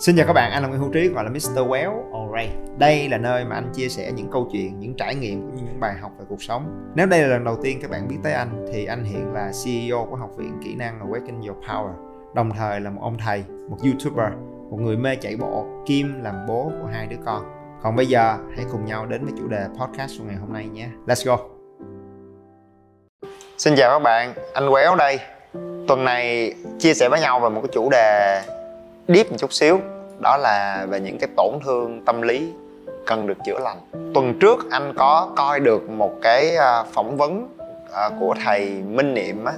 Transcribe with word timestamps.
Xin 0.00 0.16
chào 0.16 0.26
các 0.26 0.32
bạn, 0.32 0.52
anh 0.52 0.62
là 0.62 0.68
Nguyễn 0.68 0.80
Hữu 0.80 0.90
Trí 0.92 1.08
gọi 1.08 1.24
là 1.24 1.30
Mr. 1.30 1.58
Well 1.58 2.12
Alright. 2.12 2.78
Đây 2.78 3.08
là 3.08 3.18
nơi 3.18 3.44
mà 3.44 3.54
anh 3.54 3.72
chia 3.74 3.88
sẻ 3.88 4.12
những 4.12 4.30
câu 4.30 4.48
chuyện, 4.52 4.80
những 4.80 4.94
trải 4.94 5.14
nghiệm 5.14 5.40
cũng 5.40 5.56
như 5.56 5.62
những 5.62 5.80
bài 5.80 5.94
học 6.00 6.12
về 6.18 6.24
cuộc 6.28 6.42
sống. 6.42 6.90
Nếu 6.94 7.06
đây 7.06 7.22
là 7.22 7.28
lần 7.28 7.44
đầu 7.44 7.56
tiên 7.62 7.78
các 7.82 7.90
bạn 7.90 8.08
biết 8.08 8.16
tới 8.22 8.32
anh 8.32 8.66
thì 8.72 8.84
anh 8.84 9.04
hiện 9.04 9.32
là 9.32 9.52
CEO 9.64 10.06
của 10.10 10.16
Học 10.16 10.30
viện 10.36 10.58
Kỹ 10.64 10.74
năng 10.74 11.00
Awaken 11.00 11.48
Your 11.48 11.64
Power. 11.64 11.92
Đồng 12.34 12.50
thời 12.50 12.80
là 12.80 12.90
một 12.90 13.00
ông 13.02 13.18
thầy, 13.18 13.44
một 13.70 13.76
YouTuber, 13.84 14.32
một 14.70 14.76
người 14.80 14.96
mê 14.96 15.16
chạy 15.16 15.36
bộ, 15.36 15.66
kim 15.86 16.22
làm 16.22 16.34
bố 16.48 16.72
của 16.82 16.88
hai 16.92 17.06
đứa 17.06 17.18
con. 17.24 17.42
Còn 17.82 17.96
bây 17.96 18.06
giờ 18.06 18.36
hãy 18.56 18.64
cùng 18.72 18.84
nhau 18.84 19.06
đến 19.06 19.24
với 19.24 19.34
chủ 19.38 19.48
đề 19.48 19.66
podcast 19.80 20.18
của 20.18 20.24
ngày 20.24 20.36
hôm 20.36 20.52
nay 20.52 20.68
nhé. 20.68 20.88
Let's 21.06 21.26
go. 21.26 21.38
Xin 23.58 23.74
chào 23.76 23.90
các 23.90 24.02
bạn, 24.02 24.34
anh 24.54 24.70
Quéo 24.70 24.96
đây. 24.96 25.18
Tuần 25.88 26.04
này 26.04 26.54
chia 26.78 26.94
sẻ 26.94 27.08
với 27.08 27.20
nhau 27.20 27.40
về 27.40 27.48
một 27.48 27.60
cái 27.60 27.70
chủ 27.72 27.90
đề 27.90 28.42
deep 29.14 29.30
một 29.30 29.36
chút 29.38 29.52
xíu. 29.52 29.80
Đó 30.18 30.36
là 30.36 30.86
về 30.88 31.00
những 31.00 31.18
cái 31.18 31.28
tổn 31.36 31.54
thương 31.64 32.02
tâm 32.04 32.22
lý 32.22 32.52
cần 33.06 33.26
được 33.26 33.38
chữa 33.46 33.58
lành. 33.58 33.76
Tuần 34.14 34.38
trước 34.40 34.66
anh 34.70 34.92
có 34.96 35.28
coi 35.36 35.60
được 35.60 35.90
một 35.90 36.12
cái 36.22 36.56
à, 36.56 36.82
phỏng 36.92 37.16
vấn 37.16 37.48
à, 37.92 38.10
của 38.20 38.34
thầy 38.44 38.68
minh 38.68 39.14
niệm 39.14 39.44
á 39.44 39.52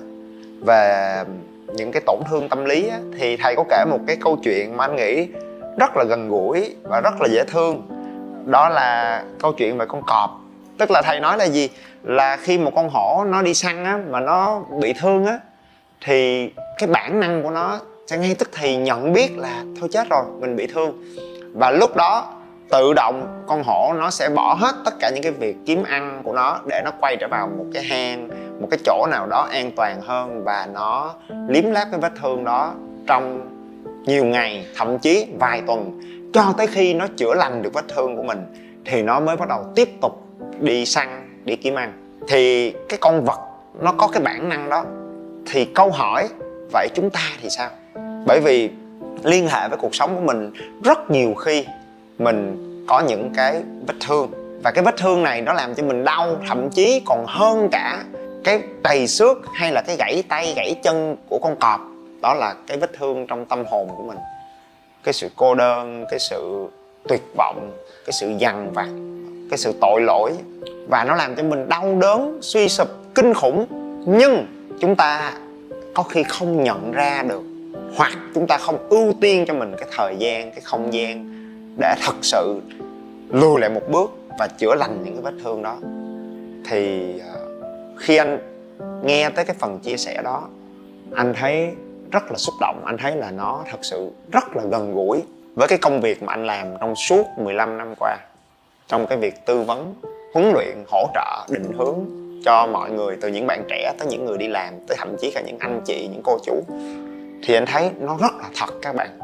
về 0.66 1.16
những 1.75 1.92
cái 1.92 2.02
tổn 2.06 2.19
thương 2.30 2.48
tâm 2.48 2.65
lý 2.65 2.88
á, 2.88 2.98
thì 3.19 3.37
thầy 3.37 3.56
có 3.56 3.65
kể 3.70 3.84
một 3.91 3.98
cái 4.06 4.16
câu 4.20 4.37
chuyện 4.42 4.77
mà 4.77 4.84
anh 4.84 4.97
nghĩ 4.97 5.28
rất 5.78 5.97
là 5.97 6.05
gần 6.05 6.28
gũi 6.28 6.77
và 6.83 7.00
rất 7.00 7.20
là 7.20 7.28
dễ 7.30 7.45
thương. 7.45 7.89
Đó 8.47 8.69
là 8.69 9.23
câu 9.41 9.53
chuyện 9.53 9.78
về 9.78 9.87
con 9.89 10.03
cọp. 10.06 10.30
Tức 10.78 10.91
là 10.91 11.03
thầy 11.03 11.20
nói 11.20 11.39
là 11.39 11.45
gì? 11.45 11.69
Là 12.03 12.37
khi 12.37 12.59
một 12.59 12.73
con 12.75 12.89
hổ 12.89 13.25
nó 13.25 13.42
đi 13.42 13.55
săn 13.55 13.84
á 13.84 13.98
mà 14.11 14.20
nó 14.20 14.62
bị 14.80 14.92
thương 14.92 15.27
á 15.27 15.39
thì 16.05 16.50
cái 16.78 16.89
bản 16.89 17.20
năng 17.20 17.42
của 17.42 17.50
nó 17.50 17.80
sẽ 18.12 18.19
ngay 18.19 18.34
tức 18.34 18.48
thì 18.52 18.77
nhận 18.77 19.12
biết 19.12 19.39
là 19.39 19.65
thôi 19.80 19.89
chết 19.93 20.09
rồi, 20.11 20.25
mình 20.41 20.57
bị 20.57 20.66
thương. 20.66 21.03
Và 21.55 21.70
lúc 21.70 21.97
đó, 21.97 22.34
tự 22.69 22.93
động 22.97 23.45
con 23.47 23.62
hổ 23.62 23.92
nó 23.98 24.11
sẽ 24.11 24.28
bỏ 24.28 24.55
hết 24.55 24.75
tất 24.84 24.95
cả 25.00 25.11
những 25.14 25.23
cái 25.23 25.33
việc 25.33 25.56
kiếm 25.67 25.83
ăn 25.83 26.20
của 26.25 26.33
nó 26.33 26.61
để 26.67 26.83
nó 26.84 26.91
quay 27.01 27.17
trở 27.20 27.28
vào 27.31 27.51
một 27.59 27.64
cái 27.75 27.83
hang, 27.83 28.28
một 28.61 28.69
cái 28.70 28.78
chỗ 28.84 29.06
nào 29.11 29.27
đó 29.27 29.48
an 29.53 29.70
toàn 29.77 30.01
hơn 30.01 30.45
và 30.45 30.69
nó 30.73 31.14
liếm 31.48 31.64
láp 31.70 31.89
cái 31.91 32.01
vết 32.01 32.12
thương 32.23 32.45
đó 32.45 32.75
trong 33.06 33.48
nhiều 34.06 34.25
ngày, 34.25 34.67
thậm 34.77 34.98
chí 34.98 35.27
vài 35.39 35.62
tuần. 35.67 36.01
Cho 36.33 36.55
tới 36.58 36.67
khi 36.67 36.95
nó 36.95 37.06
chữa 37.17 37.34
lành 37.34 37.62
được 37.62 37.73
vết 37.75 37.84
thương 37.89 38.17
của 38.17 38.23
mình 38.23 38.55
thì 38.84 39.03
nó 39.03 39.20
mới 39.20 39.36
bắt 39.36 39.48
đầu 39.48 39.64
tiếp 39.75 39.89
tục 40.01 40.23
đi 40.61 40.86
săn, 40.86 41.29
đi 41.45 41.56
kiếm 41.56 41.75
ăn. 41.75 41.92
Thì 42.29 42.70
cái 42.89 42.98
con 43.01 43.25
vật 43.25 43.41
nó 43.81 43.92
có 43.92 44.08
cái 44.08 44.23
bản 44.23 44.48
năng 44.48 44.69
đó 44.69 44.84
thì 45.47 45.64
câu 45.64 45.91
hỏi, 45.91 46.29
vậy 46.73 46.89
chúng 46.95 47.11
ta 47.11 47.20
thì 47.42 47.48
sao? 47.51 47.70
Bởi 48.27 48.41
vì 48.41 48.70
liên 49.23 49.48
hệ 49.48 49.69
với 49.69 49.78
cuộc 49.78 49.95
sống 49.95 50.15
của 50.15 50.20
mình 50.20 50.53
rất 50.84 51.11
nhiều 51.11 51.34
khi 51.34 51.67
mình 52.19 52.56
có 52.89 53.01
những 53.01 53.31
cái 53.37 53.62
vết 53.87 53.95
thương. 54.06 54.31
Và 54.64 54.70
cái 54.70 54.84
vết 54.84 54.97
thương 54.97 55.23
này 55.23 55.41
nó 55.41 55.53
làm 55.53 55.75
cho 55.75 55.83
mình 55.83 56.05
đau, 56.05 56.37
thậm 56.48 56.70
chí 56.70 57.03
còn 57.05 57.25
hơn 57.29 57.69
cả 57.73 58.05
cái 58.45 58.62
đầy 58.83 59.06
xước 59.06 59.39
hay 59.55 59.73
là 59.73 59.83
cái 59.87 59.97
gãy 59.98 60.23
tay, 60.29 60.53
gãy 60.56 60.75
chân 60.83 61.17
của 61.29 61.39
con 61.39 61.56
cọp. 61.56 61.81
Đó 62.23 62.34
là 62.34 62.55
cái 62.67 62.77
vết 62.79 62.92
thương 62.98 63.27
trong 63.27 63.45
tâm 63.45 63.64
hồn 63.70 63.89
của 63.97 64.03
mình. 64.03 64.19
Cái 65.05 65.12
sự 65.12 65.29
cô 65.36 65.55
đơn, 65.55 66.05
cái 66.11 66.20
sự 66.20 66.67
tuyệt 67.09 67.23
vọng, 67.36 67.70
cái 68.07 68.12
sự 68.12 68.33
dằn 68.39 68.73
vặt, 68.73 68.89
cái 69.51 69.59
sự 69.59 69.73
tội 69.81 70.01
lỗi. 70.01 70.33
Và 70.89 71.05
nó 71.05 71.14
làm 71.14 71.34
cho 71.34 71.42
mình 71.42 71.69
đau 71.69 71.98
đớn, 72.01 72.39
suy 72.42 72.69
sụp, 72.69 72.89
kinh 73.14 73.34
khủng. 73.34 73.67
Nhưng 74.07 74.47
chúng 74.81 74.97
ta 74.97 75.33
có 75.95 76.03
khi 76.03 76.23
không 76.23 76.64
nhận 76.64 76.92
ra 76.92 77.23
được 77.23 77.42
hoặc 77.97 78.12
chúng 78.35 78.47
ta 78.47 78.59
không 78.59 78.89
ưu 78.89 79.12
tiên 79.21 79.45
cho 79.48 79.55
mình 79.55 79.75
cái 79.79 79.89
thời 79.97 80.17
gian, 80.19 80.51
cái 80.51 80.61
không 80.61 80.93
gian 80.93 81.33
để 81.79 81.95
thật 82.03 82.15
sự 82.23 82.61
lùi 83.29 83.61
lại 83.61 83.71
một 83.71 83.83
bước 83.91 84.11
và 84.39 84.48
chữa 84.59 84.75
lành 84.75 85.03
những 85.05 85.15
cái 85.15 85.23
vết 85.23 85.41
thương 85.45 85.62
đó. 85.62 85.77
Thì 86.70 87.15
à, 87.20 87.35
khi 87.98 88.17
anh 88.17 88.39
nghe 89.05 89.31
tới 89.31 89.45
cái 89.45 89.57
phần 89.58 89.79
chia 89.79 89.97
sẻ 89.97 90.23
đó, 90.25 90.48
anh 91.14 91.35
thấy 91.35 91.70
rất 92.11 92.23
là 92.31 92.36
xúc 92.36 92.55
động, 92.61 92.83
anh 92.85 92.97
thấy 92.98 93.17
là 93.17 93.31
nó 93.31 93.64
thật 93.70 93.79
sự 93.83 94.11
rất 94.33 94.57
là 94.57 94.63
gần 94.70 94.95
gũi 94.95 95.23
với 95.55 95.69
cái 95.69 95.79
công 95.79 96.01
việc 96.01 96.23
mà 96.23 96.33
anh 96.33 96.47
làm 96.47 96.67
trong 96.81 96.97
suốt 96.97 97.27
15 97.36 97.79
năm 97.79 97.95
qua, 97.98 98.17
trong 98.89 99.07
cái 99.07 99.19
việc 99.19 99.47
tư 99.47 99.63
vấn, 99.63 99.95
huấn 100.35 100.52
luyện, 100.52 100.85
hỗ 100.89 101.07
trợ, 101.14 101.47
định 101.48 101.73
hướng 101.79 101.98
cho 102.45 102.67
mọi 102.67 102.91
người, 102.91 103.17
từ 103.20 103.29
những 103.29 103.47
bạn 103.47 103.64
trẻ 103.69 103.92
tới 103.98 104.08
những 104.08 104.25
người 104.25 104.39
đi 104.39 104.48
làm, 104.48 104.75
tới 104.89 104.97
thậm 105.01 105.17
chí 105.20 105.31
cả 105.35 105.42
những 105.47 105.58
anh 105.58 105.81
chị, 105.85 106.08
những 106.13 106.23
cô 106.25 106.39
chú 106.45 106.63
thì 107.42 107.55
anh 107.55 107.67
thấy 107.67 107.91
nó 108.01 108.17
rất 108.20 108.33
là 108.39 108.48
thật 108.57 108.75
các 108.83 108.95
bạn. 108.95 109.19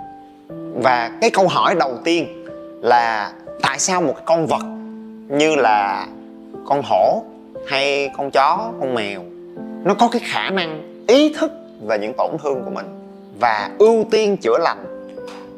Và 0.82 1.10
cái 1.20 1.30
câu 1.30 1.48
hỏi 1.48 1.74
đầu 1.74 1.98
tiên 2.04 2.44
là 2.82 3.32
tại 3.62 3.78
sao 3.78 4.02
một 4.02 4.14
con 4.24 4.46
vật 4.46 4.62
như 5.28 5.54
là 5.54 6.06
con 6.66 6.82
hổ 6.84 7.22
hay 7.68 8.10
con 8.16 8.30
chó 8.30 8.72
con 8.80 8.94
mèo 8.94 9.22
nó 9.84 9.94
có 9.94 10.08
cái 10.12 10.20
khả 10.24 10.50
năng 10.50 11.02
ý 11.06 11.34
thức 11.34 11.52
về 11.86 11.98
những 11.98 12.12
tổn 12.18 12.30
thương 12.42 12.64
của 12.64 12.70
mình 12.70 12.86
và 13.40 13.70
ưu 13.78 14.04
tiên 14.10 14.36
chữa 14.36 14.58
lành 14.58 14.84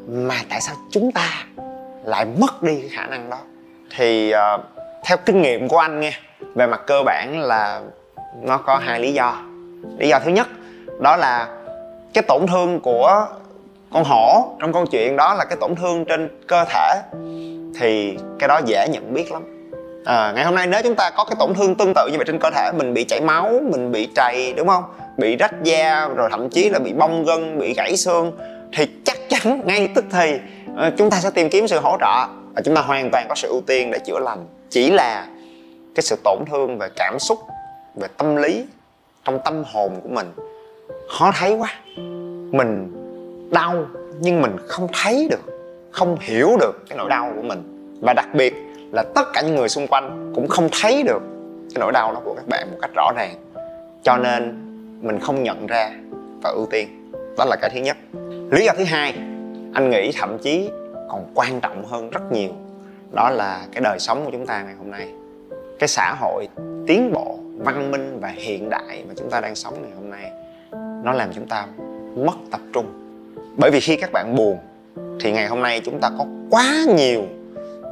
mà 0.07 0.35
tại 0.49 0.61
sao 0.61 0.75
chúng 0.91 1.11
ta 1.11 1.45
lại 2.03 2.25
mất 2.39 2.63
đi 2.63 2.79
cái 2.79 2.89
khả 2.89 3.07
năng 3.07 3.29
đó? 3.29 3.37
Thì 3.97 4.33
uh, 4.55 4.61
theo 5.03 5.17
kinh 5.25 5.41
nghiệm 5.41 5.67
của 5.67 5.77
anh 5.77 5.99
nghe 5.99 6.13
về 6.55 6.67
mặt 6.67 6.81
cơ 6.87 7.03
bản 7.05 7.41
là 7.41 7.81
nó 8.41 8.57
có 8.57 8.77
hai 8.77 8.99
lý 8.99 9.13
do. 9.13 9.41
Lý 9.97 10.09
do 10.09 10.19
thứ 10.19 10.31
nhất 10.31 10.47
đó 11.01 11.15
là 11.15 11.60
cái 12.13 12.23
tổn 12.27 12.47
thương 12.47 12.79
của 12.79 13.27
con 13.93 14.03
hổ 14.03 14.55
trong 14.59 14.73
câu 14.73 14.85
chuyện 14.85 15.15
đó 15.17 15.33
là 15.33 15.45
cái 15.45 15.57
tổn 15.61 15.75
thương 15.75 16.05
trên 16.05 16.29
cơ 16.47 16.65
thể 16.65 17.01
thì 17.79 18.17
cái 18.39 18.47
đó 18.47 18.59
dễ 18.65 18.87
nhận 18.87 19.13
biết 19.13 19.31
lắm. 19.31 19.43
À, 20.05 20.31
ngày 20.35 20.45
hôm 20.45 20.55
nay 20.55 20.67
nếu 20.67 20.81
chúng 20.83 20.95
ta 20.95 21.09
có 21.09 21.25
cái 21.25 21.35
tổn 21.39 21.53
thương 21.53 21.75
tương 21.75 21.93
tự 21.95 22.07
như 22.11 22.17
vậy 22.17 22.25
trên 22.27 22.39
cơ 22.39 22.49
thể 22.49 22.71
mình 22.77 22.93
bị 22.93 23.03
chảy 23.03 23.21
máu 23.21 23.51
mình 23.63 23.91
bị 23.91 24.07
trầy 24.15 24.53
đúng 24.53 24.67
không? 24.67 24.83
Bị 25.17 25.35
rách 25.35 25.63
da 25.63 26.07
rồi 26.07 26.29
thậm 26.31 26.49
chí 26.49 26.69
là 26.69 26.79
bị 26.79 26.93
bong 26.93 27.25
gân 27.25 27.59
bị 27.59 27.73
gãy 27.73 27.97
xương 27.97 28.31
thì 28.73 28.87
chắc 29.05 29.17
chắn 29.29 29.61
ngay 29.65 29.89
tức 29.95 30.05
thì 30.11 30.39
ờ, 30.75 30.91
chúng 30.97 31.09
ta 31.09 31.19
sẽ 31.19 31.29
tìm 31.29 31.49
kiếm 31.49 31.67
sự 31.67 31.79
hỗ 31.79 31.97
trợ 31.99 32.27
và 32.53 32.61
chúng 32.65 32.75
ta 32.75 32.81
hoàn 32.81 33.09
toàn 33.11 33.25
có 33.29 33.35
sự 33.35 33.47
ưu 33.47 33.61
tiên 33.67 33.91
để 33.91 33.99
chữa 34.05 34.19
lành. 34.19 34.45
Chỉ 34.69 34.91
là 34.91 35.27
cái 35.95 36.03
sự 36.03 36.15
tổn 36.23 36.37
thương 36.51 36.77
về 36.77 36.87
cảm 36.95 37.19
xúc 37.19 37.39
về 37.95 38.07
tâm 38.17 38.35
lý 38.35 38.65
trong 39.25 39.39
tâm 39.45 39.63
hồn 39.73 39.99
của 40.03 40.09
mình 40.09 40.31
khó 41.17 41.31
thấy 41.39 41.55
quá. 41.55 41.73
Mình 42.51 42.91
đau, 43.51 43.85
nhưng 44.19 44.41
mình 44.41 44.55
không 44.67 44.87
thấy 45.03 45.27
được, 45.31 45.41
không 45.91 46.17
hiểu 46.19 46.57
được 46.59 46.85
cái 46.89 46.97
nỗi 46.97 47.09
đau 47.09 47.33
của 47.35 47.41
mình. 47.41 47.63
Và 48.01 48.13
đặc 48.13 48.27
biệt 48.33 48.53
là 48.91 49.03
tất 49.15 49.27
cả 49.33 49.41
những 49.41 49.55
người 49.55 49.69
xung 49.69 49.87
quanh 49.87 50.31
cũng 50.35 50.47
không 50.47 50.69
thấy 50.81 51.03
được 51.03 51.21
cái 51.73 51.79
nỗi 51.79 51.91
đau 51.91 52.13
đó 52.13 52.21
của 52.23 52.33
các 52.33 52.47
bạn 52.47 52.67
một 52.71 52.77
cách 52.81 52.91
rõ 52.95 53.11
ràng. 53.17 53.35
Cho 54.03 54.17
nên 54.17 54.57
mình 55.01 55.19
không 55.19 55.43
nhận 55.43 55.67
ra 55.67 55.91
và 56.43 56.49
ưu 56.49 56.65
tiên. 56.65 57.11
Đó 57.37 57.45
là 57.45 57.55
cái 57.61 57.69
thứ 57.73 57.79
nhất. 57.79 57.97
Lý 58.51 58.65
do 58.65 58.73
thứ 58.77 58.83
hai, 58.83 59.13
anh 59.73 59.89
nghĩ 59.89 60.11
thậm 60.19 60.37
chí 60.37 60.69
còn 61.09 61.31
quan 61.35 61.61
trọng 61.61 61.85
hơn 61.85 62.09
rất 62.09 62.31
nhiều, 62.31 62.49
đó 63.11 63.29
là 63.29 63.61
cái 63.71 63.81
đời 63.81 63.99
sống 63.99 64.25
của 64.25 64.31
chúng 64.31 64.45
ta 64.45 64.63
ngày 64.63 64.75
hôm 64.77 64.91
nay. 64.91 65.07
Cái 65.79 65.87
xã 65.87 66.15
hội, 66.19 66.47
tiến 66.87 67.11
bộ, 67.13 67.37
văn 67.57 67.91
minh 67.91 68.19
và 68.21 68.27
hiện 68.27 68.69
đại 68.69 69.03
mà 69.07 69.13
chúng 69.17 69.29
ta 69.29 69.39
đang 69.39 69.55
sống 69.55 69.73
ngày 69.81 69.91
hôm 69.95 70.09
nay 70.09 70.31
nó 71.03 71.13
làm 71.13 71.33
chúng 71.33 71.47
ta 71.47 71.65
mất 72.15 72.35
tập 72.51 72.61
trung. 72.73 72.85
Bởi 73.57 73.71
vì 73.71 73.79
khi 73.79 73.95
các 73.95 74.11
bạn 74.13 74.35
buồn, 74.35 74.57
thì 75.19 75.31
ngày 75.31 75.47
hôm 75.47 75.61
nay 75.61 75.81
chúng 75.85 75.99
ta 75.99 76.09
có 76.17 76.25
quá 76.49 76.75
nhiều 76.95 77.23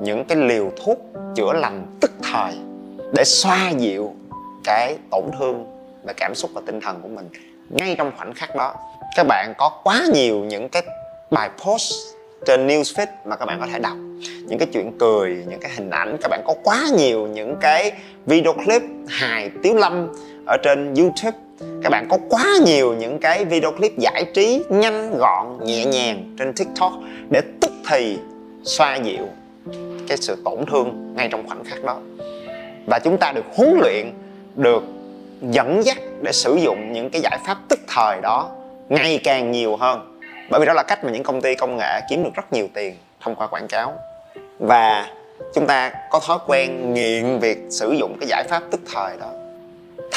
những 0.02 0.26
cái 0.26 0.38
liều 0.38 0.72
thuốc 0.84 1.00
chữa 1.36 1.54
lành 1.54 1.86
tức 2.02 2.12
thời 2.32 2.54
để 3.14 3.24
xoa 3.24 3.70
dịu 3.70 4.14
cái 4.64 4.98
tổn 5.12 5.24
thương 5.40 5.66
về 6.08 6.14
cảm 6.18 6.36
xúc 6.36 6.52
và 6.54 6.62
tinh 6.66 6.80
thần 6.82 7.00
của 7.02 7.08
mình. 7.08 7.30
Ngay 7.70 7.96
trong 7.98 8.12
khoảnh 8.18 8.34
khắc 8.34 8.56
đó, 8.56 8.74
các 9.16 9.26
bạn 9.28 9.54
có 9.58 9.70
quá 9.84 10.04
nhiều 10.14 10.36
những 10.36 10.70
cái 10.70 10.84
bài 11.32 11.50
post 11.66 11.94
trên 12.46 12.68
newsfeed 12.68 13.08
mà 13.26 13.36
các 13.36 13.46
bạn 13.46 13.60
có 13.60 13.68
thể 13.74 13.80
đọc. 13.80 13.98
Những 14.48 14.60
cái 14.60 14.68
chuyện 14.74 14.98
cười, 15.00 15.46
những 15.50 15.60
cái 15.60 15.72
hình 15.76 15.90
ảnh. 15.90 16.18
Các 16.22 16.28
bạn 16.30 16.42
có 16.46 16.56
quá 16.64 16.84
nhiều 16.98 17.28
những 17.28 17.56
cái 17.62 17.92
video 18.26 18.54
clip 18.54 18.82
hài 19.08 19.52
tiếu 19.64 19.76
lâm 19.76 20.08
ở 20.48 20.58
trên 20.64 20.94
youtube 20.96 21.38
các 21.84 21.90
bạn 21.90 22.08
có 22.10 22.18
quá 22.30 22.46
nhiều 22.66 22.94
những 22.94 23.20
cái 23.20 23.46
video 23.46 23.72
clip 23.72 23.98
giải 23.98 24.26
trí 24.34 24.64
nhanh, 24.70 25.18
gọn, 25.18 25.58
nhẹ 25.64 25.86
nhàng 25.86 26.36
trên 26.40 26.54
tiktok 26.54 26.92
để 27.30 27.42
tức 27.62 27.72
thì 27.90 28.18
xoa 28.64 28.96
dịu 28.96 29.28
cái 30.08 30.18
sự 30.18 30.42
tổn 30.46 30.66
thương 30.72 31.14
ngay 31.18 31.28
trong 31.32 31.48
khoảnh 31.48 31.64
khắc 31.64 31.84
đó. 31.84 31.98
Và 32.88 33.00
chúng 33.00 33.18
ta 33.18 33.32
được 33.32 33.46
huấn 33.56 33.80
luyện, 33.82 34.12
được 34.56 34.84
dẫn 35.42 35.86
dắt 35.86 35.98
để 36.22 36.32
sử 36.32 36.56
dụng 36.56 36.94
những 36.94 37.10
cái 37.10 37.22
giải 37.22 37.40
pháp 37.46 37.58
tức 37.70 37.80
thời 37.88 38.22
đó 38.22 38.50
ngày 38.90 39.20
càng 39.24 39.52
nhiều 39.52 39.76
hơn. 39.76 40.18
Bởi 40.50 40.60
vì 40.60 40.66
đó 40.66 40.74
là 40.74 40.84
cách 40.84 41.04
mà 41.04 41.12
những 41.12 41.24
công 41.24 41.42
ty 41.42 41.56
công 41.56 41.78
nghệ 41.78 42.00
kiếm 42.10 42.24
được 42.24 42.30
rất 42.34 42.54
nhiều 42.54 42.68
tiền 42.74 42.96
thông 43.22 43.36
qua 43.36 43.48
quảng 43.48 43.68
cáo. 43.68 43.94
Và 44.60 45.08
chúng 45.54 45.68
ta 45.68 45.92
có 46.12 46.20
thói 46.28 46.38
quen 46.48 46.94
nghiện 46.94 47.40
việc 47.40 47.58
sử 47.70 47.92
dụng 47.92 48.18
cái 48.20 48.30
giải 48.30 48.44
pháp 48.50 48.64
tức 48.72 48.82
thời 48.94 49.18
đó 49.20 49.39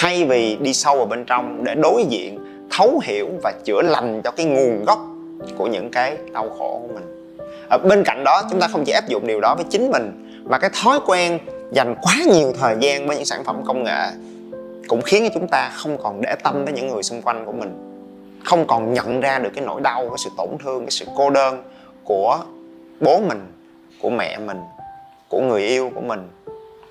thay 0.02 0.24
vì 0.24 0.56
đi 0.56 0.72
sâu 0.72 0.96
vào 0.96 1.06
bên 1.06 1.24
trong 1.24 1.64
để 1.64 1.74
đối 1.74 2.04
diện, 2.08 2.38
thấu 2.70 3.00
hiểu 3.04 3.28
và 3.42 3.52
chữa 3.64 3.82
lành 3.82 4.20
cho 4.24 4.30
cái 4.30 4.46
nguồn 4.46 4.84
gốc 4.84 4.98
của 5.56 5.66
những 5.66 5.90
cái 5.90 6.16
đau 6.32 6.50
khổ 6.58 6.82
của 6.82 6.94
mình. 6.94 7.36
Ở 7.70 7.78
bên 7.78 8.02
cạnh 8.04 8.24
đó, 8.24 8.42
chúng 8.50 8.60
ta 8.60 8.68
không 8.68 8.84
chỉ 8.84 8.92
áp 8.92 9.08
dụng 9.08 9.26
điều 9.26 9.40
đó 9.40 9.54
với 9.54 9.64
chính 9.70 9.90
mình, 9.90 10.10
mà 10.44 10.58
cái 10.58 10.70
thói 10.82 11.00
quen 11.06 11.38
dành 11.72 11.94
quá 12.02 12.14
nhiều 12.32 12.52
thời 12.60 12.76
gian 12.80 13.06
với 13.06 13.16
những 13.16 13.24
sản 13.24 13.44
phẩm 13.44 13.62
công 13.64 13.84
nghệ 13.84 14.08
cũng 14.88 15.02
khiến 15.02 15.22
cho 15.22 15.30
chúng 15.34 15.48
ta 15.48 15.70
không 15.74 15.98
còn 16.02 16.20
để 16.20 16.34
tâm 16.42 16.62
tới 16.66 16.74
những 16.74 16.88
người 16.88 17.02
xung 17.02 17.22
quanh 17.22 17.46
của 17.46 17.52
mình, 17.52 18.00
không 18.44 18.66
còn 18.66 18.94
nhận 18.94 19.20
ra 19.20 19.38
được 19.38 19.50
cái 19.54 19.64
nỗi 19.64 19.80
đau, 19.80 20.08
cái 20.08 20.18
sự 20.18 20.30
tổn 20.36 20.48
thương, 20.64 20.80
cái 20.80 20.90
sự 20.90 21.06
cô 21.16 21.30
đơn 21.30 21.62
của 22.04 22.38
bố 23.00 23.20
mình, 23.28 23.52
của 24.00 24.10
mẹ 24.10 24.38
mình, 24.38 24.58
của 25.28 25.40
người 25.40 25.62
yêu 25.62 25.90
của 25.94 26.00
mình 26.00 26.28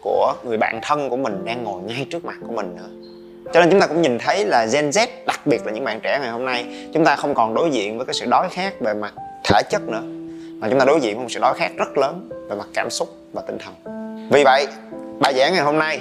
của 0.02 0.34
người 0.44 0.58
bạn 0.58 0.80
thân 0.82 1.10
của 1.10 1.18
mình 1.18 1.46
đang 1.46 1.64
ngồi 1.64 1.82
ngay 1.82 2.08
trước 2.10 2.26
mặt 2.26 2.36
của 2.48 2.54
mình 2.54 2.76
nữa. 2.76 2.90
Cho 3.54 3.60
nên 3.60 3.70
chúng 3.70 3.80
ta 3.80 3.88
cũng 3.88 4.02
nhìn 4.02 4.18
thấy 4.20 4.46
là 4.46 4.66
Gen 4.66 4.90
Z 4.90 5.08
đặc 5.26 5.40
biệt 5.46 5.66
là 5.66 5.72
những 5.72 5.84
bạn 5.84 6.00
trẻ 6.04 6.20
ngày 6.22 6.30
hôm 6.30 6.46
nay 6.46 6.90
chúng 6.94 7.06
ta 7.06 7.16
không 7.16 7.34
còn 7.34 7.54
đối 7.54 7.70
diện 7.70 7.98
với 7.98 8.06
cái 8.06 8.14
sự 8.14 8.26
đói 8.26 8.48
khát 8.52 8.80
về 8.80 8.94
mặt 8.94 9.14
thể 9.44 9.62
chất 9.70 9.82
nữa 9.82 10.02
mà 10.60 10.70
chúng 10.70 10.80
ta 10.80 10.86
đối 10.86 11.00
diện 11.00 11.16
với 11.16 11.24
một 11.24 11.30
sự 11.30 11.40
đói 11.40 11.54
khát 11.58 11.72
rất 11.78 11.98
lớn 11.98 12.30
về 12.50 12.56
mặt 12.56 12.68
cảm 12.74 12.90
xúc 12.90 13.10
và 13.34 13.42
tinh 13.48 13.58
thần. 13.58 13.74
Vì 14.32 14.44
vậy 14.44 14.68
bài 15.20 15.34
giảng 15.38 15.54
ngày 15.54 15.62
hôm 15.62 15.78
nay 15.78 16.00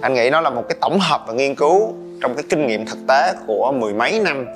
anh 0.00 0.14
nghĩ 0.14 0.30
nó 0.30 0.40
là 0.40 0.50
một 0.50 0.62
cái 0.68 0.78
tổng 0.80 0.98
hợp 1.00 1.24
và 1.26 1.32
nghiên 1.32 1.54
cứu 1.54 1.94
trong 2.22 2.34
cái 2.34 2.44
kinh 2.48 2.66
nghiệm 2.66 2.86
thực 2.86 2.98
tế 3.08 3.32
của 3.46 3.72
mười 3.72 3.94
mấy 3.94 4.20
năm 4.20 4.46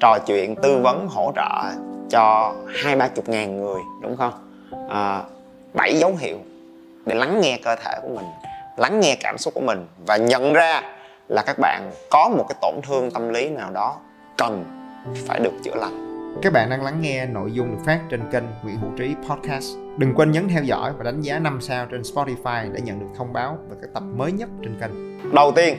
trò 0.00 0.18
chuyện 0.26 0.54
tư 0.56 0.78
vấn 0.82 1.06
hỗ 1.08 1.32
trợ 1.36 1.70
cho 2.10 2.54
hai 2.82 2.96
ba 2.96 3.08
chục 3.08 3.28
ngàn 3.28 3.60
người 3.60 3.80
đúng 4.02 4.16
không? 4.16 4.32
À, 4.90 5.22
bảy 5.74 5.94
dấu 5.98 6.16
hiệu 6.18 6.36
để 7.08 7.14
lắng 7.14 7.40
nghe 7.40 7.58
cơ 7.64 7.76
thể 7.76 7.98
của 8.02 8.08
mình 8.08 8.26
lắng 8.76 9.00
nghe 9.00 9.16
cảm 9.20 9.38
xúc 9.38 9.54
của 9.54 9.60
mình 9.60 9.86
và 10.06 10.16
nhận 10.16 10.52
ra 10.52 10.82
là 11.28 11.42
các 11.46 11.56
bạn 11.58 11.90
có 12.10 12.30
một 12.36 12.46
cái 12.48 12.56
tổn 12.62 12.74
thương 12.86 13.10
tâm 13.10 13.28
lý 13.28 13.48
nào 13.48 13.70
đó 13.70 13.96
cần 14.36 14.64
phải 15.26 15.40
được 15.40 15.52
chữa 15.64 15.74
lành 15.74 16.08
các 16.42 16.52
bạn 16.52 16.70
đang 16.70 16.84
lắng 16.84 17.00
nghe 17.00 17.26
nội 17.26 17.52
dung 17.52 17.70
được 17.70 17.82
phát 17.86 18.00
trên 18.10 18.20
kênh 18.32 18.44
Nguyễn 18.62 18.76
Hữu 18.76 18.90
Trí 18.98 19.14
Podcast. 19.28 19.76
Đừng 19.96 20.14
quên 20.14 20.30
nhấn 20.32 20.48
theo 20.48 20.62
dõi 20.62 20.92
và 20.98 21.04
đánh 21.04 21.20
giá 21.20 21.38
5 21.38 21.60
sao 21.60 21.86
trên 21.86 22.02
Spotify 22.02 22.72
để 22.72 22.80
nhận 22.80 23.00
được 23.00 23.06
thông 23.16 23.32
báo 23.32 23.58
về 23.70 23.76
các 23.80 23.90
tập 23.94 24.02
mới 24.16 24.32
nhất 24.32 24.48
trên 24.62 24.80
kênh. 24.80 24.90
đầu 25.34 25.52
tiên 25.52 25.76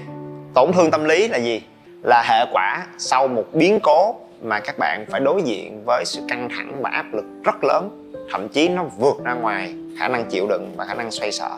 tổn 0.53 0.73
thương 0.73 0.91
tâm 0.91 1.03
lý 1.03 1.27
là 1.27 1.37
gì 1.37 1.61
là 2.03 2.23
hệ 2.29 2.45
quả 2.53 2.87
sau 2.97 3.27
một 3.27 3.43
biến 3.53 3.79
cố 3.83 4.15
mà 4.41 4.59
các 4.59 4.75
bạn 4.79 5.05
phải 5.09 5.19
đối 5.19 5.41
diện 5.41 5.83
với 5.85 6.03
sự 6.05 6.21
căng 6.29 6.49
thẳng 6.49 6.81
và 6.81 6.89
áp 6.89 7.05
lực 7.13 7.25
rất 7.43 7.63
lớn 7.63 7.98
thậm 8.31 8.49
chí 8.49 8.69
nó 8.69 8.83
vượt 8.83 9.23
ra 9.23 9.33
ngoài 9.33 9.73
khả 9.99 10.07
năng 10.07 10.25
chịu 10.25 10.47
đựng 10.49 10.73
và 10.77 10.85
khả 10.85 10.93
năng 10.93 11.11
xoay 11.11 11.31
sở. 11.31 11.49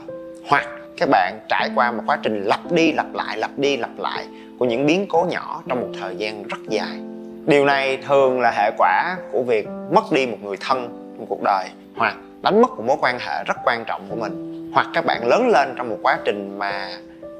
Hoặc 0.47 0.67
các 0.97 1.09
bạn 1.09 1.39
trải 1.49 1.69
qua 1.75 1.91
một 1.91 2.03
quá 2.05 2.19
trình 2.23 2.43
lặp 2.43 2.71
đi 2.71 2.91
lặp 2.91 3.13
lại, 3.13 3.37
lặp 3.37 3.51
đi 3.57 3.77
lặp 3.77 3.99
lại 3.99 4.25
của 4.59 4.65
những 4.65 4.85
biến 4.85 5.05
cố 5.09 5.25
nhỏ 5.29 5.63
trong 5.67 5.81
một 5.81 5.89
thời 5.99 6.15
gian 6.15 6.43
rất 6.43 6.59
dài. 6.69 6.99
Điều 7.45 7.65
này 7.65 7.97
thường 8.07 8.41
là 8.41 8.51
hệ 8.51 8.71
quả 8.77 9.17
của 9.31 9.43
việc 9.43 9.67
mất 9.91 10.11
đi 10.11 10.25
một 10.25 10.37
người 10.43 10.57
thân 10.59 10.89
trong 11.17 11.25
cuộc 11.29 11.39
đời 11.43 11.67
hoặc 11.95 12.15
đánh 12.41 12.61
mất 12.61 12.69
một 12.77 12.83
mối 12.87 12.97
quan 13.01 13.19
hệ 13.19 13.43
rất 13.43 13.57
quan 13.63 13.83
trọng 13.87 14.07
của 14.09 14.15
mình. 14.15 14.71
Hoặc 14.73 14.87
các 14.93 15.05
bạn 15.05 15.27
lớn 15.27 15.47
lên 15.47 15.73
trong 15.77 15.89
một 15.89 15.97
quá 16.03 16.17
trình 16.25 16.59
mà 16.59 16.89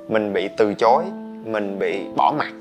mình 0.07 0.33
bị 0.33 0.49
từ 0.57 0.73
chối, 0.73 1.03
mình 1.45 1.79
bị 1.79 2.01
bỏ 2.15 2.33
mặc, 2.37 2.51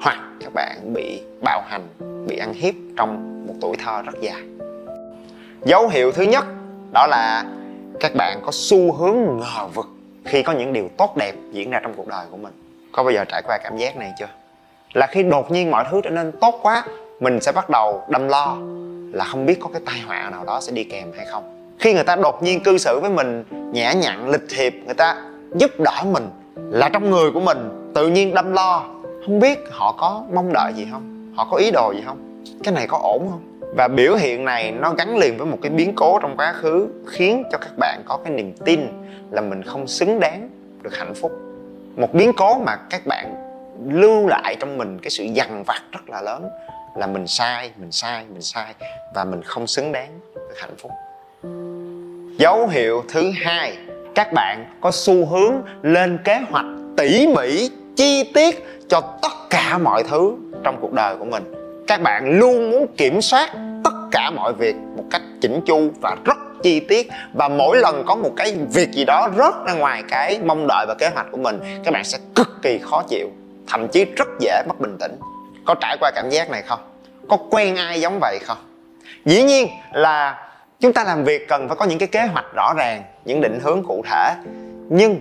hoặc 0.00 0.18
các 0.40 0.54
bạn 0.54 0.92
bị 0.94 1.22
bạo 1.44 1.62
hành, 1.66 1.82
bị 2.26 2.36
ăn 2.36 2.52
hiếp 2.52 2.74
trong 2.96 3.42
một 3.46 3.54
tuổi 3.60 3.76
thơ 3.84 4.02
rất 4.02 4.14
dài 4.20 4.42
dấu 5.64 5.88
hiệu 5.88 6.12
thứ 6.12 6.22
nhất 6.22 6.44
đó 6.92 7.06
là 7.06 7.44
các 8.00 8.12
bạn 8.14 8.40
có 8.44 8.50
xu 8.52 8.92
hướng 8.92 9.16
ngờ 9.38 9.66
vực 9.74 9.86
khi 10.24 10.42
có 10.42 10.52
những 10.52 10.72
điều 10.72 10.88
tốt 10.96 11.16
đẹp 11.16 11.32
diễn 11.52 11.70
ra 11.70 11.80
trong 11.82 11.94
cuộc 11.96 12.06
đời 12.06 12.26
của 12.30 12.36
mình. 12.36 12.52
Có 12.92 13.02
bao 13.02 13.12
giờ 13.12 13.24
trải 13.28 13.42
qua 13.46 13.58
cảm 13.64 13.76
giác 13.76 13.96
này 13.96 14.12
chưa? 14.18 14.28
Là 14.92 15.06
khi 15.06 15.22
đột 15.22 15.50
nhiên 15.50 15.70
mọi 15.70 15.84
thứ 15.90 16.00
trở 16.04 16.10
nên 16.10 16.32
tốt 16.40 16.60
quá, 16.62 16.84
mình 17.20 17.40
sẽ 17.40 17.52
bắt 17.52 17.70
đầu 17.70 18.02
đâm 18.08 18.28
lo 18.28 18.56
là 19.12 19.24
không 19.24 19.46
biết 19.46 19.60
có 19.60 19.68
cái 19.72 19.82
tai 19.86 20.00
họa 20.00 20.30
nào 20.30 20.44
đó 20.44 20.60
sẽ 20.60 20.72
đi 20.72 20.84
kèm 20.84 21.12
hay 21.16 21.26
không. 21.26 21.74
Khi 21.78 21.94
người 21.94 22.04
ta 22.04 22.16
đột 22.16 22.42
nhiên 22.42 22.62
cư 22.62 22.78
xử 22.78 22.98
với 23.02 23.10
mình 23.10 23.44
nhã 23.72 23.92
nhặn, 23.92 24.28
lịch 24.28 24.48
thiệp, 24.56 24.74
người 24.84 24.94
ta 24.94 25.22
giúp 25.54 25.70
đỡ 25.78 26.04
mình 26.04 26.28
là 26.56 26.88
trong 26.88 27.10
người 27.10 27.30
của 27.30 27.40
mình, 27.40 27.92
tự 27.94 28.08
nhiên 28.08 28.34
đâm 28.34 28.52
lo. 28.52 28.84
Không 29.26 29.40
biết 29.40 29.58
họ 29.70 29.92
có 29.92 30.24
mong 30.32 30.52
đợi 30.52 30.72
gì 30.74 30.86
không? 30.90 31.32
Họ 31.36 31.48
có 31.50 31.56
ý 31.56 31.70
đồ 31.70 31.92
gì 31.92 32.02
không? 32.06 32.42
Cái 32.64 32.74
này 32.74 32.86
có 32.86 32.98
ổn 33.02 33.28
không? 33.30 33.51
Và 33.76 33.88
biểu 33.88 34.14
hiện 34.14 34.44
này 34.44 34.70
nó 34.70 34.94
gắn 34.98 35.16
liền 35.16 35.38
với 35.38 35.46
một 35.46 35.58
cái 35.62 35.70
biến 35.70 35.92
cố 35.96 36.18
trong 36.22 36.36
quá 36.36 36.52
khứ 36.52 36.88
khiến 37.06 37.42
cho 37.52 37.58
các 37.58 37.72
bạn 37.78 38.02
có 38.04 38.18
cái 38.24 38.32
niềm 38.32 38.52
tin 38.64 38.80
là 39.30 39.40
mình 39.40 39.62
không 39.62 39.86
xứng 39.86 40.20
đáng 40.20 40.50
được 40.82 40.96
hạnh 40.96 41.14
phúc. 41.14 41.32
Một 41.96 42.14
biến 42.14 42.32
cố 42.36 42.58
mà 42.58 42.76
các 42.90 43.06
bạn 43.06 43.34
lưu 43.88 44.26
lại 44.26 44.56
trong 44.60 44.78
mình 44.78 44.98
cái 44.98 45.10
sự 45.10 45.24
dằn 45.24 45.64
vặt 45.66 45.82
rất 45.92 46.08
là 46.08 46.22
lớn 46.22 46.48
là 46.96 47.06
mình 47.06 47.26
sai 47.26 47.70
mình 47.76 47.92
sai 47.92 48.24
mình 48.32 48.42
sai 48.42 48.74
và 49.14 49.24
mình 49.24 49.42
không 49.42 49.66
xứng 49.66 49.92
đáng 49.92 50.20
được 50.34 50.58
hạnh 50.58 50.76
phúc. 50.78 50.92
Dấu 52.38 52.68
hiệu 52.68 53.04
thứ 53.08 53.30
hai, 53.36 53.76
các 54.14 54.32
bạn 54.32 54.64
có 54.80 54.90
xu 54.90 55.26
hướng 55.26 55.54
lên 55.82 56.18
kế 56.24 56.40
hoạch 56.50 56.66
tỉ 56.96 57.26
mỉ, 57.36 57.70
chi 57.96 58.30
tiết 58.34 58.66
cho 58.88 59.00
tất 59.22 59.32
cả 59.50 59.78
mọi 59.78 60.02
thứ 60.02 60.36
trong 60.64 60.78
cuộc 60.80 60.92
đời 60.92 61.16
của 61.16 61.24
mình 61.24 61.61
các 61.86 62.02
bạn 62.02 62.38
luôn 62.38 62.70
muốn 62.70 62.86
kiểm 62.96 63.22
soát 63.22 63.50
tất 63.84 63.94
cả 64.10 64.30
mọi 64.30 64.52
việc 64.52 64.76
một 64.96 65.04
cách 65.10 65.22
chỉnh 65.40 65.60
chu 65.66 65.90
và 66.00 66.16
rất 66.24 66.36
chi 66.62 66.80
tiết. 66.80 67.10
Và 67.32 67.48
mỗi 67.48 67.76
lần 67.76 68.04
có 68.06 68.14
một 68.14 68.30
cái 68.36 68.56
việc 68.72 68.90
gì 68.92 69.04
đó 69.04 69.28
rớt 69.36 69.54
ra 69.66 69.72
ngoài 69.72 70.02
cái 70.08 70.40
mong 70.44 70.66
đợi 70.68 70.86
và 70.88 70.94
kế 70.98 71.08
hoạch 71.14 71.26
của 71.30 71.38
mình, 71.38 71.60
các 71.84 71.90
bạn 71.90 72.04
sẽ 72.04 72.18
cực 72.34 72.48
kỳ 72.62 72.80
khó 72.82 73.02
chịu, 73.08 73.30
thậm 73.68 73.88
chí 73.88 74.04
rất 74.04 74.28
dễ 74.40 74.62
mất 74.68 74.80
bình 74.80 74.96
tĩnh. 75.00 75.16
Có 75.64 75.74
trải 75.80 75.96
qua 76.00 76.10
cảm 76.14 76.30
giác 76.30 76.50
này 76.50 76.62
không? 76.62 76.80
Có 77.28 77.36
quen 77.50 77.76
ai 77.76 78.00
giống 78.00 78.18
vậy 78.20 78.38
không? 78.42 78.58
Dĩ 79.24 79.42
nhiên 79.42 79.68
là 79.92 80.48
chúng 80.80 80.92
ta 80.92 81.04
làm 81.04 81.24
việc 81.24 81.48
cần 81.48 81.68
phải 81.68 81.76
có 81.76 81.84
những 81.84 81.98
cái 81.98 82.08
kế 82.08 82.20
hoạch 82.20 82.46
rõ 82.54 82.72
ràng, 82.76 83.02
những 83.24 83.40
định 83.40 83.60
hướng 83.62 83.82
cụ 83.82 84.04
thể. 84.10 84.34
Nhưng 84.88 85.20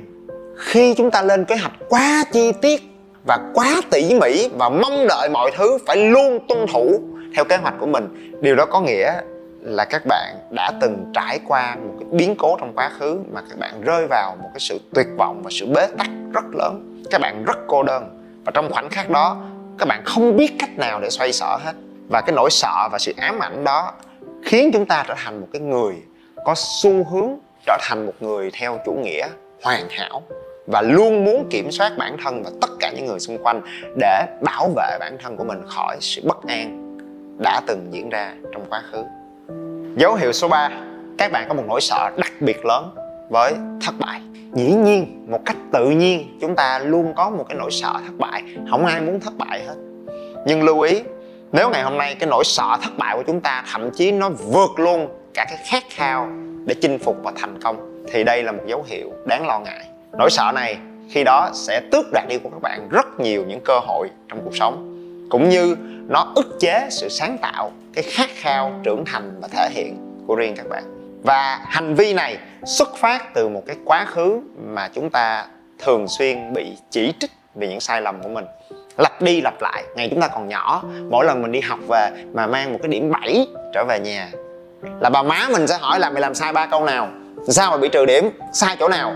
khi 0.57 0.93
chúng 0.93 1.11
ta 1.11 1.21
lên 1.21 1.45
kế 1.45 1.55
hoạch 1.55 1.73
quá 1.89 2.23
chi 2.31 2.51
tiết 2.61 2.90
và 3.27 3.39
quá 3.53 3.81
tỉ 3.91 4.13
mỉ 4.21 4.49
và 4.57 4.69
mong 4.69 5.07
đợi 5.09 5.29
mọi 5.29 5.51
thứ 5.57 5.77
phải 5.87 5.97
luôn 5.97 6.39
tuân 6.47 6.65
thủ 6.73 7.01
theo 7.35 7.45
kế 7.45 7.57
hoạch 7.57 7.73
của 7.79 7.85
mình. 7.85 8.31
Điều 8.41 8.55
đó 8.55 8.65
có 8.65 8.81
nghĩa 8.81 9.13
là 9.61 9.85
các 9.85 10.01
bạn 10.05 10.35
đã 10.49 10.71
từng 10.81 11.11
trải 11.13 11.39
qua 11.47 11.75
một 11.75 11.93
cái 11.99 12.07
biến 12.11 12.35
cố 12.39 12.57
trong 12.59 12.73
quá 12.75 12.91
khứ 12.99 13.19
mà 13.33 13.41
các 13.49 13.59
bạn 13.59 13.81
rơi 13.81 14.07
vào 14.09 14.35
một 14.41 14.49
cái 14.53 14.59
sự 14.59 14.79
tuyệt 14.93 15.07
vọng 15.17 15.41
và 15.43 15.49
sự 15.53 15.65
bế 15.65 15.87
tắc 15.97 16.07
rất 16.33 16.45
lớn. 16.53 17.03
Các 17.11 17.21
bạn 17.21 17.43
rất 17.45 17.57
cô 17.67 17.83
đơn 17.83 18.21
và 18.45 18.51
trong 18.55 18.71
khoảnh 18.71 18.89
khắc 18.89 19.09
đó, 19.09 19.37
các 19.79 19.87
bạn 19.87 20.01
không 20.05 20.37
biết 20.37 20.51
cách 20.59 20.77
nào 20.77 20.99
để 21.01 21.09
xoay 21.09 21.33
sở 21.33 21.57
hết. 21.65 21.73
Và 22.09 22.21
cái 22.21 22.35
nỗi 22.35 22.49
sợ 22.51 22.89
và 22.91 22.99
sự 22.99 23.13
ám 23.17 23.39
ảnh 23.39 23.63
đó 23.63 23.93
khiến 24.43 24.69
chúng 24.73 24.85
ta 24.85 25.05
trở 25.07 25.13
thành 25.17 25.41
một 25.41 25.47
cái 25.53 25.61
người 25.61 25.95
có 26.45 26.53
xu 26.55 27.03
hướng 27.03 27.29
trở 27.65 27.77
thành 27.81 28.05
một 28.05 28.13
người 28.19 28.51
theo 28.53 28.79
chủ 28.85 28.91
nghĩa 29.03 29.27
hoàn 29.63 29.89
hảo 29.89 30.21
và 30.67 30.81
luôn 30.81 31.25
muốn 31.25 31.47
kiểm 31.49 31.71
soát 31.71 31.91
bản 31.97 32.17
thân 32.23 32.43
và 32.43 32.51
tất 32.61 32.69
cả 32.79 32.91
những 32.95 33.05
người 33.05 33.19
xung 33.19 33.37
quanh 33.43 33.61
để 33.99 34.25
bảo 34.41 34.69
vệ 34.75 34.97
bản 34.99 35.17
thân 35.23 35.37
của 35.37 35.43
mình 35.43 35.61
khỏi 35.67 35.97
sự 35.99 36.21
bất 36.25 36.47
an 36.47 36.97
đã 37.43 37.61
từng 37.67 37.87
diễn 37.91 38.09
ra 38.09 38.33
trong 38.53 38.65
quá 38.69 38.81
khứ. 38.91 39.03
Dấu 39.95 40.15
hiệu 40.15 40.31
số 40.31 40.47
3 40.47 40.69
các 41.17 41.31
bạn 41.31 41.45
có 41.47 41.53
một 41.53 41.63
nỗi 41.67 41.81
sợ 41.81 42.11
đặc 42.17 42.31
biệt 42.39 42.65
lớn 42.65 42.95
với 43.29 43.53
thất 43.85 43.95
bại. 43.99 44.21
Dĩ 44.53 44.73
nhiên, 44.73 45.25
một 45.29 45.39
cách 45.45 45.57
tự 45.73 45.89
nhiên, 45.89 46.37
chúng 46.41 46.55
ta 46.55 46.79
luôn 46.79 47.13
có 47.15 47.29
một 47.29 47.45
cái 47.49 47.57
nỗi 47.57 47.71
sợ 47.71 47.93
thất 47.93 48.13
bại. 48.17 48.43
Không 48.69 48.85
ai 48.85 49.01
muốn 49.01 49.19
thất 49.19 49.33
bại 49.37 49.63
hết. 49.67 49.75
Nhưng 50.45 50.63
lưu 50.63 50.79
ý, 50.79 51.01
nếu 51.51 51.69
ngày 51.69 51.83
hôm 51.83 51.97
nay 51.97 52.15
cái 52.19 52.29
nỗi 52.29 52.43
sợ 52.43 52.77
thất 52.83 52.91
bại 52.97 53.15
của 53.15 53.23
chúng 53.27 53.41
ta 53.41 53.63
thậm 53.71 53.89
chí 53.91 54.11
nó 54.11 54.29
vượt 54.29 54.79
luôn 54.79 55.07
cả 55.33 55.45
cái 55.49 55.57
khát 55.71 55.83
khao 55.89 56.27
để 56.65 56.75
chinh 56.81 56.99
phục 56.99 57.17
và 57.23 57.31
thành 57.35 57.61
công, 57.61 58.03
thì 58.11 58.23
đây 58.23 58.43
là 58.43 58.51
một 58.51 58.63
dấu 58.67 58.83
hiệu 58.87 59.11
đáng 59.25 59.47
lo 59.47 59.59
ngại 59.59 59.90
nỗi 60.17 60.29
sợ 60.29 60.51
này 60.55 60.77
khi 61.09 61.23
đó 61.23 61.49
sẽ 61.53 61.81
tước 61.91 62.05
đoạt 62.13 62.25
đi 62.27 62.37
của 62.37 62.49
các 62.49 62.61
bạn 62.61 62.89
rất 62.89 63.19
nhiều 63.19 63.45
những 63.47 63.59
cơ 63.65 63.79
hội 63.79 64.09
trong 64.29 64.39
cuộc 64.43 64.55
sống, 64.55 64.87
cũng 65.29 65.49
như 65.49 65.75
nó 66.07 66.31
ức 66.35 66.57
chế 66.59 66.87
sự 66.91 67.09
sáng 67.09 67.37
tạo, 67.41 67.71
cái 67.93 68.03
khát 68.03 68.29
khao 68.35 68.79
trưởng 68.83 69.03
thành 69.05 69.37
và 69.41 69.47
thể 69.47 69.69
hiện 69.71 69.97
của 70.27 70.35
riêng 70.35 70.55
các 70.57 70.69
bạn. 70.69 70.83
Và 71.23 71.59
hành 71.63 71.95
vi 71.95 72.13
này 72.13 72.37
xuất 72.65 72.95
phát 72.97 73.33
từ 73.33 73.47
một 73.47 73.63
cái 73.67 73.75
quá 73.85 74.05
khứ 74.05 74.41
mà 74.65 74.87
chúng 74.93 75.09
ta 75.09 75.45
thường 75.79 76.07
xuyên 76.07 76.53
bị 76.53 76.77
chỉ 76.89 77.13
trích 77.19 77.31
vì 77.55 77.67
những 77.67 77.79
sai 77.79 78.01
lầm 78.01 78.23
của 78.23 78.29
mình. 78.29 78.45
Lặp 78.97 79.21
đi 79.21 79.41
lặp 79.41 79.61
lại, 79.61 79.83
ngày 79.95 80.09
chúng 80.09 80.21
ta 80.21 80.27
còn 80.27 80.47
nhỏ, 80.47 80.83
mỗi 81.09 81.25
lần 81.25 81.41
mình 81.41 81.51
đi 81.51 81.59
học 81.59 81.79
về 81.89 82.09
mà 82.33 82.47
mang 82.47 82.73
một 82.73 82.79
cái 82.81 82.89
điểm 82.89 83.11
7 83.11 83.47
trở 83.73 83.85
về 83.87 83.99
nhà, 83.99 84.29
là 84.99 85.09
bà 85.09 85.23
má 85.23 85.47
mình 85.51 85.67
sẽ 85.67 85.77
hỏi 85.81 85.99
là 85.99 86.09
mày 86.09 86.21
làm 86.21 86.35
sai 86.35 86.53
ba 86.53 86.65
câu 86.65 86.85
nào? 86.85 87.09
Sao 87.47 87.71
mà 87.71 87.77
bị 87.77 87.89
trừ 87.89 88.05
điểm? 88.05 88.29
Sai 88.53 88.75
chỗ 88.79 88.89
nào? 88.89 89.13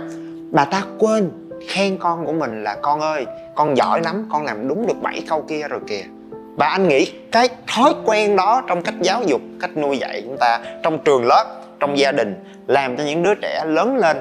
Bà 0.56 0.66
ta 0.66 0.84
quên 1.00 1.32
khen 1.68 1.98
con 1.98 2.26
của 2.26 2.34
mình 2.34 2.64
là, 2.64 2.76
con 2.82 3.00
ơi, 3.00 3.26
con 3.56 3.78
giỏi 3.78 4.02
lắm, 4.02 4.30
con 4.32 4.46
làm 4.46 4.68
đúng 4.68 4.88
được 4.88 5.02
7 5.02 5.24
câu 5.30 5.46
kia 5.50 5.68
rồi 5.68 5.80
kìa. 5.88 6.04
Và 6.58 6.68
anh 6.68 6.88
nghĩ 6.88 7.12
cái 7.32 7.50
thói 7.68 7.94
quen 8.06 8.36
đó 8.36 8.62
trong 8.68 8.82
cách 8.82 8.96
giáo 9.02 9.24
dục, 9.24 9.42
cách 9.62 9.78
nuôi 9.78 9.98
dạy 9.98 10.22
chúng 10.26 10.38
ta 10.38 10.60
trong 10.84 11.00
trường 11.04 11.26
lớp, 11.26 11.62
trong 11.80 11.98
gia 11.98 12.12
đình 12.12 12.44
làm 12.68 12.98
cho 12.98 13.04
những 13.04 13.24
đứa 13.24 13.34
trẻ 13.42 13.64
lớn 13.66 13.98
lên 13.98 14.18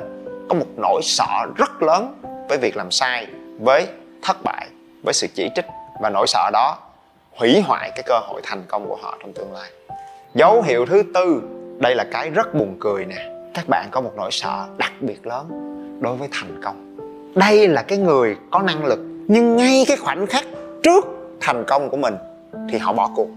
có 0.48 0.54
một 0.54 0.66
nỗi 0.76 1.00
sợ 1.02 1.46
rất 1.56 1.82
lớn 1.82 2.14
với 2.48 2.58
việc 2.58 2.76
làm 2.76 2.90
sai, 2.90 3.26
với 3.60 3.86
thất 4.22 4.36
bại, 4.44 4.66
với 5.04 5.14
sự 5.14 5.26
chỉ 5.34 5.50
trích 5.54 5.66
và 6.00 6.10
nỗi 6.10 6.26
sợ 6.26 6.50
đó 6.52 6.78
hủy 7.36 7.60
hoại 7.60 7.90
cái 7.94 8.02
cơ 8.06 8.18
hội 8.18 8.40
thành 8.44 8.62
công 8.68 8.88
của 8.88 8.98
họ 9.02 9.18
trong 9.20 9.32
tương 9.32 9.52
lai. 9.52 9.70
Dấu 10.34 10.62
hiệu 10.62 10.86
thứ 10.86 11.02
tư, 11.14 11.42
đây 11.78 11.94
là 11.94 12.04
cái 12.12 12.30
rất 12.30 12.54
buồn 12.54 12.76
cười 12.80 13.04
nè. 13.04 13.30
Các 13.54 13.64
bạn 13.68 13.88
có 13.90 14.00
một 14.00 14.12
nỗi 14.16 14.30
sợ 14.32 14.66
đặc 14.76 14.92
biệt 15.00 15.26
lớn 15.26 15.73
đối 16.04 16.16
với 16.16 16.28
thành 16.32 16.60
công. 16.62 16.96
Đây 17.34 17.68
là 17.68 17.82
cái 17.82 17.98
người 17.98 18.36
có 18.50 18.62
năng 18.62 18.84
lực, 18.84 18.98
nhưng 19.28 19.56
ngay 19.56 19.84
cái 19.88 19.96
khoảnh 19.96 20.26
khắc 20.26 20.44
trước 20.82 21.04
thành 21.40 21.64
công 21.66 21.90
của 21.90 21.96
mình 21.96 22.14
thì 22.68 22.78
họ 22.78 22.92
bỏ 22.92 23.10
cuộc. 23.16 23.28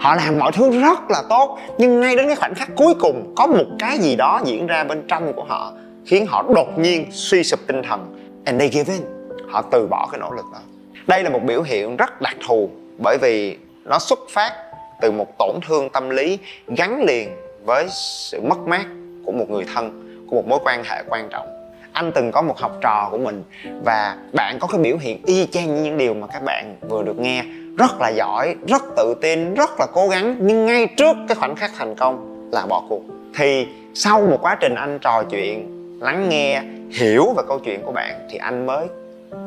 Họ 0.00 0.14
làm 0.14 0.38
mọi 0.38 0.52
thứ 0.52 0.80
rất 0.80 1.10
là 1.10 1.22
tốt, 1.28 1.58
nhưng 1.78 2.00
ngay 2.00 2.16
đến 2.16 2.26
cái 2.26 2.36
khoảnh 2.36 2.54
khắc 2.54 2.68
cuối 2.76 2.94
cùng 3.00 3.34
có 3.36 3.46
một 3.46 3.64
cái 3.78 3.98
gì 3.98 4.16
đó 4.16 4.40
diễn 4.44 4.66
ra 4.66 4.84
bên 4.84 5.02
trong 5.08 5.32
của 5.32 5.44
họ, 5.44 5.72
khiến 6.06 6.26
họ 6.26 6.44
đột 6.54 6.78
nhiên 6.78 7.06
suy 7.10 7.44
sụp 7.44 7.60
tinh 7.66 7.82
thần. 7.82 8.14
And 8.44 8.60
they 8.60 8.68
give 8.68 8.94
in. 8.94 9.02
Họ 9.48 9.62
từ 9.70 9.86
bỏ 9.86 10.08
cái 10.12 10.20
nỗ 10.20 10.30
lực 10.30 10.44
đó. 10.52 10.58
Đây 11.06 11.22
là 11.22 11.30
một 11.30 11.40
biểu 11.46 11.62
hiện 11.62 11.96
rất 11.96 12.20
đặc 12.20 12.36
thù, 12.46 12.70
bởi 12.98 13.18
vì 13.22 13.56
nó 13.84 13.98
xuất 13.98 14.18
phát 14.30 14.52
từ 15.00 15.10
một 15.10 15.38
tổn 15.38 15.56
thương 15.68 15.90
tâm 15.90 16.10
lý 16.10 16.38
gắn 16.76 17.02
liền 17.02 17.28
với 17.64 17.86
sự 17.90 18.40
mất 18.40 18.58
mát 18.58 18.86
của 19.24 19.32
một 19.32 19.50
người 19.50 19.64
thân, 19.74 20.02
của 20.30 20.36
một 20.36 20.48
mối 20.48 20.58
quan 20.64 20.84
hệ 20.84 21.02
quan 21.08 21.28
trọng 21.30 21.61
anh 21.92 22.12
từng 22.14 22.32
có 22.32 22.42
một 22.42 22.58
học 22.58 22.78
trò 22.80 23.08
của 23.10 23.18
mình 23.18 23.44
và 23.84 24.16
bạn 24.32 24.58
có 24.60 24.66
cái 24.66 24.80
biểu 24.80 24.96
hiện 25.00 25.22
y 25.26 25.46
chang 25.46 25.74
như 25.74 25.82
những 25.82 25.98
điều 25.98 26.14
mà 26.14 26.26
các 26.26 26.42
bạn 26.42 26.76
vừa 26.88 27.02
được 27.02 27.18
nghe. 27.18 27.44
Rất 27.78 28.00
là 28.00 28.08
giỏi, 28.08 28.56
rất 28.68 28.82
tự 28.96 29.14
tin, 29.20 29.54
rất 29.54 29.70
là 29.78 29.86
cố 29.92 30.08
gắng, 30.08 30.36
nhưng 30.40 30.66
ngay 30.66 30.86
trước 30.86 31.16
cái 31.28 31.34
khoảnh 31.34 31.56
khắc 31.56 31.70
thành 31.78 31.94
công 31.94 32.48
là 32.52 32.66
bỏ 32.66 32.82
cuộc. 32.88 33.02
Thì 33.36 33.66
sau 33.94 34.20
một 34.20 34.38
quá 34.42 34.56
trình 34.60 34.74
anh 34.74 34.98
trò 34.98 35.22
chuyện, 35.30 35.68
lắng 36.00 36.28
nghe, 36.28 36.62
hiểu 36.90 37.32
về 37.36 37.42
câu 37.48 37.58
chuyện 37.58 37.82
của 37.82 37.92
bạn 37.92 38.28
thì 38.30 38.38
anh 38.38 38.66
mới 38.66 38.86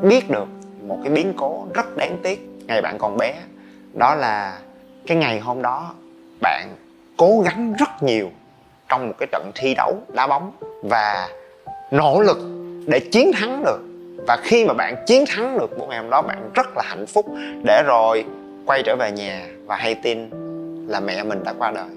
biết 0.02 0.30
được 0.30 0.48
một 0.82 0.98
cái 1.04 1.12
biến 1.12 1.32
cố 1.36 1.66
rất 1.74 1.96
đáng 1.96 2.18
tiếc 2.22 2.48
ngày 2.66 2.82
bạn 2.82 2.98
còn 2.98 3.16
bé. 3.16 3.34
Đó 3.92 4.14
là 4.14 4.58
cái 5.06 5.16
ngày 5.16 5.40
hôm 5.40 5.62
đó 5.62 5.94
bạn 6.40 6.68
cố 7.16 7.42
gắng 7.44 7.74
rất 7.78 8.02
nhiều 8.02 8.30
trong 8.88 9.08
một 9.08 9.14
cái 9.18 9.28
trận 9.32 9.50
thi 9.54 9.74
đấu 9.74 9.94
đá 10.14 10.26
bóng 10.26 10.52
và 10.82 11.28
nỗ 11.90 12.20
lực 12.20 12.38
để 12.86 13.00
chiến 13.00 13.32
thắng 13.32 13.64
được. 13.64 13.78
Và 14.26 14.36
khi 14.42 14.64
mà 14.64 14.74
bạn 14.74 14.94
chiến 15.06 15.24
thắng 15.28 15.58
được 15.58 15.78
một 15.78 15.86
ngày 15.88 15.98
hôm 15.98 16.10
đó, 16.10 16.22
bạn 16.22 16.50
rất 16.54 16.76
là 16.76 16.82
hạnh 16.86 17.06
phúc 17.06 17.26
để 17.64 17.82
rồi 17.86 18.24
quay 18.66 18.82
trở 18.82 18.96
về 18.96 19.10
nhà 19.12 19.46
và 19.66 19.76
hay 19.76 19.94
tin 19.94 20.30
là 20.88 21.00
mẹ 21.00 21.22
mình 21.22 21.44
đã 21.44 21.54
qua 21.58 21.70
đời. 21.70 21.88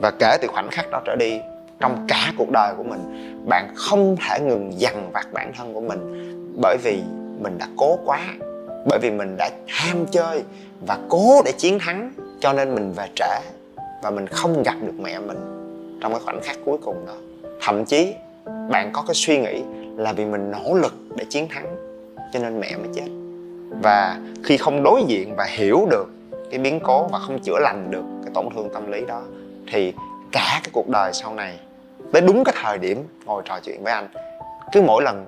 Và 0.00 0.10
kể 0.10 0.36
từ 0.42 0.48
khoảnh 0.48 0.70
khắc 0.70 0.90
đó 0.90 1.00
trở 1.04 1.16
đi, 1.16 1.38
trong 1.80 2.06
cả 2.08 2.32
cuộc 2.38 2.50
đời 2.50 2.74
của 2.76 2.82
mình, 2.82 3.00
bạn 3.48 3.74
không 3.74 4.16
thể 4.16 4.40
ngừng 4.40 4.80
dằn 4.80 5.10
vặt 5.12 5.26
bản 5.32 5.52
thân 5.58 5.74
của 5.74 5.80
mình 5.80 6.00
bởi 6.62 6.76
vì 6.82 7.00
mình 7.40 7.58
đã 7.58 7.66
cố 7.76 7.98
quá, 8.04 8.20
bởi 8.88 8.98
vì 9.02 9.10
mình 9.10 9.36
đã 9.36 9.50
ham 9.68 10.06
chơi 10.10 10.42
và 10.86 10.98
cố 11.08 11.42
để 11.44 11.52
chiến 11.58 11.78
thắng, 11.78 12.12
cho 12.40 12.52
nên 12.52 12.74
mình 12.74 12.92
về 12.96 13.06
trễ 13.14 13.40
và 14.02 14.10
mình 14.10 14.26
không 14.26 14.62
gặp 14.62 14.74
được 14.82 14.94
mẹ 14.98 15.18
mình 15.18 15.38
trong 16.00 16.12
cái 16.12 16.20
khoảnh 16.24 16.40
khắc 16.42 16.56
cuối 16.64 16.78
cùng 16.84 17.06
đó. 17.06 17.14
Thậm 17.60 17.84
chí 17.84 18.14
bạn 18.68 18.90
có 18.92 19.04
cái 19.06 19.14
suy 19.14 19.38
nghĩ 19.38 19.62
là 19.96 20.12
vì 20.12 20.24
mình 20.24 20.50
nỗ 20.50 20.74
lực 20.74 20.94
để 21.16 21.24
chiến 21.24 21.48
thắng, 21.48 21.66
cho 22.32 22.40
nên 22.40 22.60
mẹ 22.60 22.76
mới 22.76 22.88
chết. 22.94 23.08
Và 23.82 24.20
khi 24.44 24.56
không 24.56 24.82
đối 24.82 25.02
diện 25.06 25.34
và 25.36 25.44
hiểu 25.44 25.86
được 25.90 26.06
cái 26.50 26.58
biến 26.58 26.80
cố 26.80 27.08
và 27.12 27.18
không 27.18 27.38
chữa 27.42 27.58
lành 27.60 27.90
được 27.90 28.04
cái 28.24 28.30
tổn 28.34 28.46
thương 28.54 28.68
tâm 28.74 28.92
lý 28.92 29.04
đó, 29.08 29.22
thì 29.72 29.92
cả 30.32 30.60
cái 30.64 30.70
cuộc 30.72 30.88
đời 30.88 31.12
sau 31.12 31.34
này, 31.34 31.58
tới 32.12 32.22
đúng 32.22 32.44
cái 32.44 32.54
thời 32.62 32.78
điểm 32.78 33.04
ngồi 33.24 33.42
trò 33.44 33.58
chuyện 33.64 33.84
với 33.84 33.92
anh, 33.92 34.08
cứ 34.72 34.82
mỗi 34.82 35.02
lần 35.02 35.26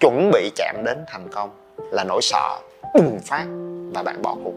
chuẩn 0.00 0.30
bị 0.32 0.50
chạm 0.56 0.76
đến 0.84 0.98
thành 1.06 1.28
công 1.32 1.50
là 1.92 2.04
nỗi 2.04 2.22
sợ 2.22 2.58
bùng 2.94 3.18
phát 3.20 3.46
và 3.94 4.02
bạn 4.02 4.22
bỏ 4.22 4.36
cuộc. 4.44 4.54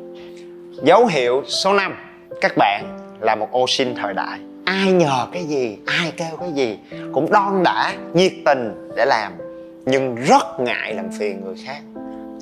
Dấu 0.83 1.05
hiệu 1.05 1.43
số 1.47 1.73
5 1.73 1.95
các 2.41 2.51
bạn 2.57 2.97
là 3.19 3.35
một 3.35 3.51
ô 3.51 3.65
sin 3.67 3.95
thời 3.95 4.13
đại 4.13 4.39
ai 4.71 4.91
nhờ 4.91 5.27
cái 5.33 5.45
gì, 5.45 5.77
ai 5.85 6.13
kêu 6.17 6.37
cái 6.39 6.51
gì 6.51 6.79
cũng 7.13 7.31
đon 7.31 7.63
đã 7.63 7.93
nhiệt 8.13 8.31
tình 8.45 8.91
để 8.95 9.05
làm. 9.05 9.33
Nhưng 9.85 10.15
rất 10.15 10.59
ngại 10.59 10.93
làm 10.93 11.09
phiền 11.19 11.45
người 11.45 11.55
khác. 11.65 11.81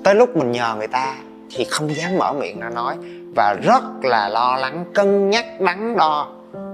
Tới 0.03 0.15
lúc 0.15 0.37
mình 0.37 0.51
nhờ 0.51 0.75
người 0.77 0.87
ta 0.87 1.15
thì 1.55 1.65
không 1.69 1.95
dám 1.95 2.17
mở 2.17 2.33
miệng 2.33 2.59
ra 2.59 2.69
nói 2.69 2.95
và 3.35 3.55
rất 3.63 3.83
là 4.03 4.29
lo 4.29 4.57
lắng, 4.57 4.85
cân 4.93 5.29
nhắc, 5.29 5.45
đắn 5.61 5.97
đo. 5.97 6.27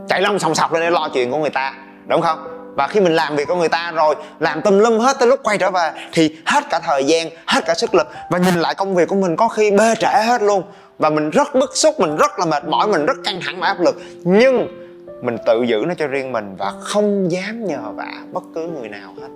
Chạy 0.07 0.21
lông 0.21 0.39
sòng 0.39 0.55
sọc 0.55 0.73
lên 0.73 0.83
để 0.83 0.89
lo 0.89 1.09
chuyện 1.13 1.31
của 1.31 1.37
người 1.37 1.49
ta, 1.49 1.73
đúng 2.07 2.21
không? 2.21 2.39
Và 2.75 2.87
khi 2.87 2.99
mình 2.99 3.15
làm 3.15 3.35
việc 3.35 3.47
của 3.47 3.55
người 3.55 3.69
ta 3.69 3.91
rồi, 3.91 4.15
làm 4.39 4.61
tùm 4.61 4.79
lum 4.79 4.99
hết 4.99 5.15
tới 5.19 5.27
lúc 5.27 5.39
quay 5.43 5.57
trở 5.57 5.71
về 5.71 5.91
thì 6.13 6.35
hết 6.45 6.63
cả 6.69 6.79
thời 6.79 7.03
gian, 7.03 7.29
hết 7.47 7.65
cả 7.65 7.73
sức 7.75 7.95
lực 7.95 8.07
và 8.29 8.37
nhìn 8.37 8.55
lại 8.55 8.75
công 8.75 8.95
việc 8.95 9.07
của 9.07 9.15
mình 9.15 9.35
có 9.35 9.47
khi 9.47 9.71
bê 9.71 9.95
trễ 9.99 10.23
hết 10.25 10.41
luôn. 10.41 10.63
Và 10.99 11.09
mình 11.09 11.29
rất 11.29 11.55
bức 11.55 11.77
xúc, 11.77 11.99
mình 11.99 12.15
rất 12.15 12.39
là 12.39 12.45
mệt 12.45 12.65
mỏi, 12.65 12.87
mình 12.87 13.05
rất 13.05 13.17
căng 13.23 13.39
thẳng 13.45 13.59
và 13.59 13.67
áp 13.67 13.79
lực. 13.79 14.01
Nhưng 14.23 14.84
mình 15.25 15.37
tự 15.45 15.63
giữ 15.63 15.83
nó 15.87 15.93
cho 15.93 16.07
riêng 16.07 16.31
mình 16.31 16.55
và 16.57 16.73
không 16.79 17.31
dám 17.31 17.65
nhờ 17.65 17.91
vả 17.95 18.11
bất 18.31 18.43
cứ 18.55 18.67
người 18.67 18.89
nào 18.89 19.13
hết. 19.21 19.27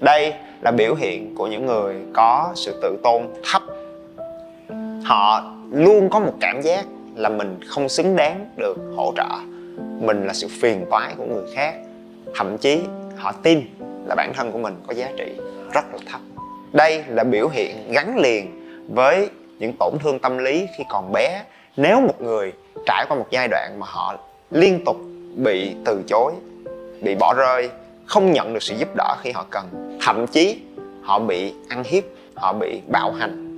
Đây 0.00 0.34
là 0.60 0.70
biểu 0.70 0.94
hiện 0.94 1.34
của 1.34 1.46
những 1.46 1.66
người 1.66 1.96
có 2.14 2.52
sự 2.54 2.78
tự 2.82 2.98
tôn 3.02 3.22
thấp. 3.52 3.62
Họ 5.04 5.54
luôn 5.70 6.10
có 6.10 6.20
một 6.20 6.32
cảm 6.40 6.60
giác 6.62 6.84
là 7.14 7.28
mình 7.28 7.60
không 7.66 7.88
xứng 7.88 8.16
đáng 8.16 8.46
được 8.56 8.76
hỗ 8.96 9.12
trợ. 9.16 9.28
Mình 10.00 10.26
là 10.26 10.32
sự 10.32 10.48
phiền 10.60 10.84
toái 10.90 11.14
của 11.16 11.24
người 11.24 11.44
khác. 11.54 11.74
Thậm 12.34 12.58
chí 12.58 12.80
họ 13.16 13.32
tin 13.32 13.60
là 14.06 14.14
bản 14.14 14.32
thân 14.34 14.52
của 14.52 14.58
mình 14.58 14.74
có 14.86 14.94
giá 14.94 15.08
trị 15.16 15.32
rất 15.74 15.84
là 15.92 15.98
thấp. 16.10 16.20
Đây 16.72 17.04
là 17.08 17.24
biểu 17.24 17.48
hiện 17.48 17.76
gắn 17.92 18.18
liền 18.18 18.50
với 18.94 19.28
những 19.58 19.72
tổn 19.78 19.92
thương 20.02 20.18
tâm 20.18 20.38
lý 20.38 20.66
khi 20.78 20.84
còn 20.88 21.12
bé. 21.12 21.44
Nếu 21.76 22.00
một 22.00 22.22
người 22.22 22.52
trải 22.86 23.06
qua 23.08 23.16
một 23.16 23.26
giai 23.30 23.48
đoạn 23.48 23.76
mà 23.78 23.86
họ 23.90 24.16
liên 24.50 24.84
tục 24.84 24.96
bị 25.36 25.74
từ 25.84 26.02
chối, 26.08 26.32
bị 27.00 27.14
bỏ 27.14 27.34
rơi, 27.34 27.70
không 28.06 28.32
nhận 28.32 28.54
được 28.54 28.62
sự 28.62 28.74
giúp 28.78 28.88
đỡ 28.96 29.16
khi 29.20 29.32
họ 29.32 29.46
cần. 29.50 29.98
Thậm 30.00 30.26
chí, 30.26 30.60
họ 31.02 31.18
bị 31.18 31.54
ăn 31.68 31.82
hiếp, 31.84 32.04
họ 32.34 32.52
bị 32.52 32.80
bạo 32.92 33.12
hành. 33.12 33.48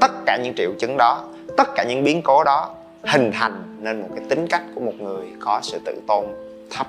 Tất 0.00 0.10
cả 0.26 0.38
những 0.42 0.54
triệu 0.56 0.70
chứng 0.78 0.96
đó, 0.98 1.24
tất 1.56 1.68
cả 1.74 1.84
những 1.88 2.04
biến 2.04 2.22
cố 2.22 2.44
đó 2.44 2.74
hình 3.04 3.30
thành 3.32 3.76
nên 3.80 4.00
một 4.00 4.08
cái 4.16 4.24
tính 4.28 4.46
cách 4.50 4.62
của 4.74 4.80
một 4.80 4.94
người 4.98 5.26
có 5.40 5.60
sự 5.62 5.78
tự 5.84 6.02
tôn 6.06 6.24
thấp. 6.70 6.86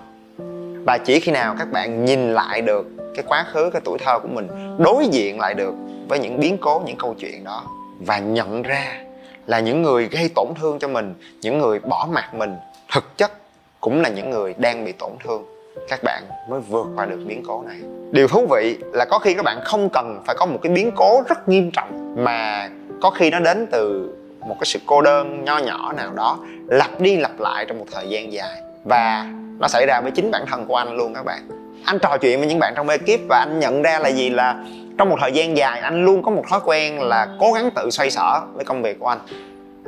Và 0.86 0.98
chỉ 1.06 1.20
khi 1.20 1.32
nào 1.32 1.56
các 1.60 1.72
bạn 1.72 2.06
nhìn 2.06 2.34
lại 2.34 2.62
được 2.62 2.86
cái 3.16 3.24
quá 3.28 3.46
khứ, 3.54 3.70
cái 3.74 3.82
tuổi 3.86 3.98
thơ 4.00 4.20
của 4.20 4.28
mình, 4.28 4.48
đối 4.78 5.08
diện 5.08 5.40
lại 5.40 5.54
được 5.54 5.74
với 6.10 6.20
những 6.20 6.40
biến 6.40 6.58
cố, 6.62 6.82
những 6.86 6.98
câu 6.98 7.16
chuyện 7.20 7.44
đó 7.44 7.64
và 8.00 8.20
nhận 8.20 8.62
ra 8.62 9.02
là 9.48 9.60
những 9.60 9.82
người 9.82 10.08
gây 10.08 10.30
tổn 10.36 10.48
thương 10.60 10.80
cho 10.80 10.88
mình, 10.88 11.14
những 11.42 11.60
người 11.60 11.80
bỏ 11.80 12.08
mặt 12.12 12.34
mình, 12.34 12.56
thực 12.94 13.18
chất 13.18 13.32
cũng 13.82 14.02
là 14.02 14.10
những 14.10 14.30
người 14.30 14.56
đang 14.58 14.86
bị 14.86 14.92
tổn 14.92 15.12
thương. 15.24 15.46
Các 15.90 16.00
bạn 16.04 16.24
mới 16.50 16.60
vượt 16.60 16.88
qua 16.96 17.06
được 17.06 17.20
biến 17.28 17.44
cố 17.48 17.64
này. 17.68 17.78
Điều 18.12 18.28
thú 18.28 18.48
vị 18.50 18.78
là 18.94 19.06
có 19.06 19.20
khi 19.20 19.34
các 19.34 19.46
bạn 19.46 19.60
không 19.64 19.90
cần 19.90 20.22
phải 20.26 20.36
có 20.40 20.46
một 20.46 20.60
cái 20.62 20.72
biến 20.72 20.92
cố 20.96 21.24
rất 21.30 21.50
nghiêm 21.50 21.72
trọng, 21.72 22.16
mà 22.24 22.70
có 23.02 23.10
khi 23.10 23.30
nó 23.30 23.40
đến 23.40 23.68
từ 23.72 24.16
một 24.40 24.56
cái 24.60 24.66
sự 24.66 24.80
cô 24.86 25.02
đơn 25.02 25.44
nho 25.46 25.58
nhỏ 25.58 25.94
nào 25.94 26.14
đó, 26.14 26.40
lặp 26.68 27.02
đi 27.02 27.18
lặp 27.18 27.40
lại 27.40 27.66
trong 27.66 27.80
một 27.80 27.86
thời 27.92 28.08
gian 28.10 28.34
dài. 28.34 28.62
Và 28.84 29.26
nó 29.60 29.68
xảy 29.68 29.86
ra 29.86 30.02
với 30.02 30.12
chính 30.12 30.32
bản 30.32 30.46
thân 30.52 30.66
của 30.66 30.76
anh 30.76 30.96
luôn 30.96 31.14
các 31.14 31.26
bạn. 31.26 31.48
Anh 31.86 32.00
trò 32.00 32.18
chuyện 32.18 32.40
với 32.40 32.48
những 32.48 32.60
bạn 32.60 32.74
trong 32.76 32.90
ekip 32.90 33.20
và 33.30 33.38
anh 33.38 33.60
nhận 33.60 33.82
ra 33.82 34.00
là 34.00 34.10
gì? 34.10 34.30
Là 34.30 34.64
trong 34.98 35.10
một 35.10 35.18
thời 35.22 35.32
gian 35.32 35.58
dài, 35.58 35.80
anh 35.80 36.06
luôn 36.06 36.24
có 36.24 36.32
một 36.32 36.44
thói 36.50 36.60
quen 36.66 37.02
là 37.02 37.28
cố 37.40 37.52
gắng 37.52 37.70
tự 37.76 37.90
xoay 37.92 38.12
sở 38.12 38.42
với 38.54 38.66
công 38.66 38.82
việc 38.82 39.00
của 39.00 39.08
anh 39.08 39.20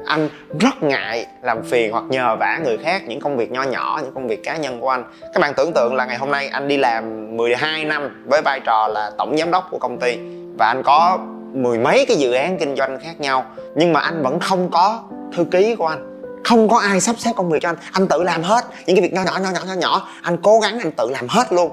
anh 0.06 0.30
rất 0.60 0.84
ngại 0.84 1.26
làm 1.42 1.64
phiền 1.64 1.92
hoặc 1.92 2.04
nhờ 2.10 2.36
vả 2.40 2.60
người 2.64 2.78
khác 2.78 3.02
những 3.08 3.20
công 3.20 3.38
việc 3.38 3.52
nho 3.52 3.64
nhỏ, 3.64 4.00
những 4.04 4.14
công 4.14 4.28
việc 4.28 4.44
cá 4.44 4.58
nhân 4.58 4.82
của 4.82 4.90
anh. 4.90 5.04
Các 5.22 5.40
bạn 5.40 5.54
tưởng 5.58 5.74
tượng 5.74 5.96
là 5.96 6.06
ngày 6.06 6.18
hôm 6.18 6.32
nay 6.32 6.48
anh 6.48 6.68
đi 6.68 6.78
làm 6.78 7.38
12 7.38 7.86
năm 7.86 8.24
với 8.26 8.42
vai 8.46 8.60
trò 8.66 8.88
là 8.88 9.12
tổng 9.18 9.38
giám 9.38 9.52
đốc 9.52 9.68
của 9.72 9.78
công 9.78 10.00
ty 10.00 10.18
và 10.60 10.68
anh 10.68 10.84
có 10.84 11.18
mười 11.54 11.78
mấy 11.78 12.06
cái 12.08 12.18
dự 12.18 12.34
án 12.34 12.58
kinh 12.58 12.76
doanh 12.76 13.00
khác 13.00 13.20
nhau, 13.20 13.46
nhưng 13.76 13.94
mà 13.94 14.00
anh 14.00 14.24
vẫn 14.24 14.40
không 14.40 14.70
có 14.72 15.04
thư 15.36 15.46
ký 15.52 15.76
của 15.76 15.88
anh, 15.88 16.30
không 16.44 16.70
có 16.70 16.78
ai 16.78 17.02
sắp 17.02 17.16
xếp 17.20 17.32
công 17.36 17.50
việc 17.50 17.60
cho 17.62 17.70
anh. 17.70 17.76
Anh 17.92 18.08
tự 18.08 18.24
làm 18.24 18.44
hết 18.44 18.66
những 18.86 18.96
cái 18.96 19.04
việc 19.04 19.14
nho 19.14 19.24
nhỏ 19.24 19.40
nho 19.44 19.50
nhỏ 19.50 19.60
nho 19.68 19.74
nhỏ. 19.74 20.08
Anh 20.22 20.38
cố 20.38 20.60
gắng 20.60 20.80
anh 20.80 20.92
tự 20.92 21.10
làm 21.10 21.28
hết 21.28 21.54
luôn. 21.54 21.72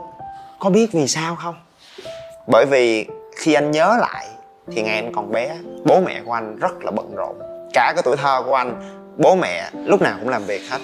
Có 0.59 0.71
biết 0.71 0.93
vì 0.93 1.07
sao 1.07 1.37
không? 1.37 1.55
Bởi 2.47 2.67
vì 2.67 3.07
khi 3.37 3.55
anh 3.55 3.71
nhớ 3.71 3.97
lại 4.01 4.27
thì 4.73 4.83
ngày 4.83 4.95
anh 4.95 5.13
còn 5.15 5.33
bé, 5.33 5.57
bố 5.85 6.01
mẹ 6.01 6.21
của 6.25 6.33
anh 6.33 6.57
rất 6.57 6.85
là 6.85 6.91
bận 6.91 7.15
rộn 7.17 7.50
cả 7.73 7.93
cái 7.97 8.03
tuổi 8.05 8.17
thơ 8.17 8.43
của 8.47 8.55
anh. 8.55 8.83
Bố 9.17 9.37
mẹ 9.37 9.71
lúc 9.85 10.03
nào 10.03 10.17
cũng 10.21 10.29
làm 10.29 10.45
việc 10.45 10.63
hết. 10.71 10.79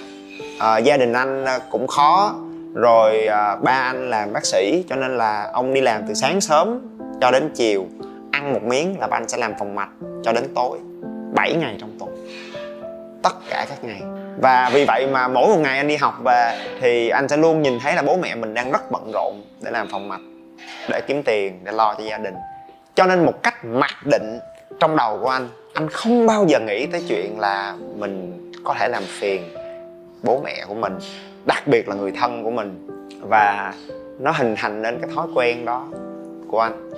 À, 0.59 0.77
gia 0.77 0.97
đình 0.97 1.13
anh 1.13 1.45
à, 1.45 1.59
cũng 1.71 1.87
khó. 1.87 2.35
Rồi 2.75 3.27
à, 3.27 3.55
ba 3.55 3.71
anh 3.71 4.09
làm 4.09 4.33
bác 4.33 4.45
sĩ 4.45 4.83
cho 4.89 4.95
nên 4.95 5.17
là 5.17 5.49
ông 5.53 5.73
đi 5.73 5.81
làm 5.81 6.07
từ 6.07 6.13
sáng 6.13 6.41
sớm 6.41 6.79
cho 7.21 7.31
đến 7.31 7.51
chiều. 7.55 7.85
Ăn 8.31 8.53
một 8.53 8.63
miếng 8.63 8.99
là 8.99 9.07
ba 9.07 9.17
anh 9.17 9.29
sẽ 9.29 9.37
làm 9.37 9.53
phòng 9.59 9.75
mạch 9.75 9.89
cho 10.23 10.31
đến 10.31 10.43
tối. 10.55 10.77
7 11.35 11.53
ngày 11.53 11.75
trong 11.79 11.99
tuần. 11.99 12.27
Tất 13.23 13.33
cả 13.49 13.65
các 13.69 13.83
ngày. 13.83 14.01
Và 14.41 14.69
vì 14.73 14.85
vậy 14.85 15.07
mà 15.07 15.27
mỗi 15.27 15.47
một 15.47 15.59
ngày 15.59 15.77
anh 15.77 15.87
đi 15.87 15.95
học 15.95 16.13
về 16.25 16.57
thì 16.81 17.09
anh 17.09 17.27
sẽ 17.27 17.37
luôn 17.37 17.61
nhìn 17.61 17.79
thấy 17.79 17.95
là 17.95 18.01
bố 18.01 18.17
mẹ 18.17 18.35
mình 18.35 18.53
đang 18.53 18.71
rất 18.71 18.91
bận 18.91 19.11
rộn 19.13 19.41
để 19.61 19.71
làm 19.71 19.87
phòng 19.91 20.09
mạch 20.09 20.21
để 20.89 21.01
kiếm 21.07 21.23
tiền 21.23 21.59
để 21.63 21.71
lo 21.71 21.95
cho 21.97 22.03
gia 22.03 22.17
đình. 22.17 22.35
Cho 22.95 23.05
nên 23.05 23.25
một 23.25 23.43
cách 23.43 23.65
mặc 23.65 23.95
định 24.05 24.39
trong 24.79 24.95
đầu 24.95 25.19
của 25.21 25.29
anh 25.29 25.49
anh 25.77 25.89
không 25.89 26.25
bao 26.25 26.45
giờ 26.47 26.59
nghĩ 26.59 26.85
tới 26.85 27.03
chuyện 27.07 27.39
là 27.39 27.75
mình 27.95 28.41
có 28.63 28.75
thể 28.79 28.87
làm 28.87 29.03
phiền 29.03 29.41
bố 30.23 30.41
mẹ 30.43 30.65
của 30.67 30.73
mình, 30.73 30.99
đặc 31.45 31.67
biệt 31.67 31.89
là 31.89 31.95
người 31.95 32.11
thân 32.11 32.43
của 32.43 32.51
mình. 32.51 32.87
Và 33.21 33.73
nó 34.19 34.31
hình 34.31 34.55
thành 34.57 34.81
nên 34.81 34.99
cái 35.01 35.09
thói 35.15 35.27
quen 35.35 35.65
đó 35.65 35.87
của 36.47 36.59
anh. 36.59 36.91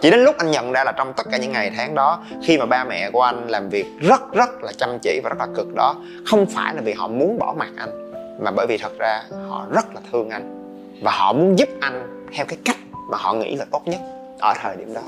Chỉ 0.00 0.10
đến 0.10 0.20
lúc 0.20 0.34
anh 0.38 0.50
nhận 0.50 0.72
ra 0.72 0.84
là 0.84 0.92
trong 0.92 1.12
tất 1.12 1.26
cả 1.30 1.38
những 1.38 1.52
ngày 1.52 1.72
tháng 1.76 1.94
đó, 1.94 2.24
khi 2.42 2.58
mà 2.58 2.66
ba 2.66 2.84
mẹ 2.84 3.10
của 3.10 3.22
anh 3.22 3.48
làm 3.48 3.68
việc 3.68 3.86
rất 4.00 4.32
rất 4.32 4.62
là 4.62 4.72
chăm 4.78 4.98
chỉ 5.02 5.20
và 5.24 5.30
rất 5.30 5.38
là 5.38 5.46
cực 5.56 5.74
đó, 5.74 5.94
không 6.26 6.46
phải 6.46 6.74
là 6.74 6.80
vì 6.84 6.92
họ 6.92 7.08
muốn 7.08 7.38
bỏ 7.38 7.54
mặt 7.58 7.70
anh, 7.76 8.12
mà 8.40 8.50
bởi 8.50 8.66
vì 8.66 8.78
thật 8.78 8.92
ra 8.98 9.22
họ 9.48 9.66
rất 9.70 9.94
là 9.94 10.00
thương 10.12 10.30
anh. 10.30 10.74
Và 11.02 11.12
họ 11.12 11.32
muốn 11.32 11.58
giúp 11.58 11.68
anh 11.80 12.26
theo 12.32 12.46
cái 12.46 12.58
cách 12.64 12.78
mà 13.10 13.18
họ 13.18 13.34
nghĩ 13.34 13.56
là 13.56 13.64
tốt 13.70 13.82
nhất 13.84 14.00
ở 14.38 14.54
thời 14.62 14.76
điểm 14.76 14.94
đó. 14.94 15.02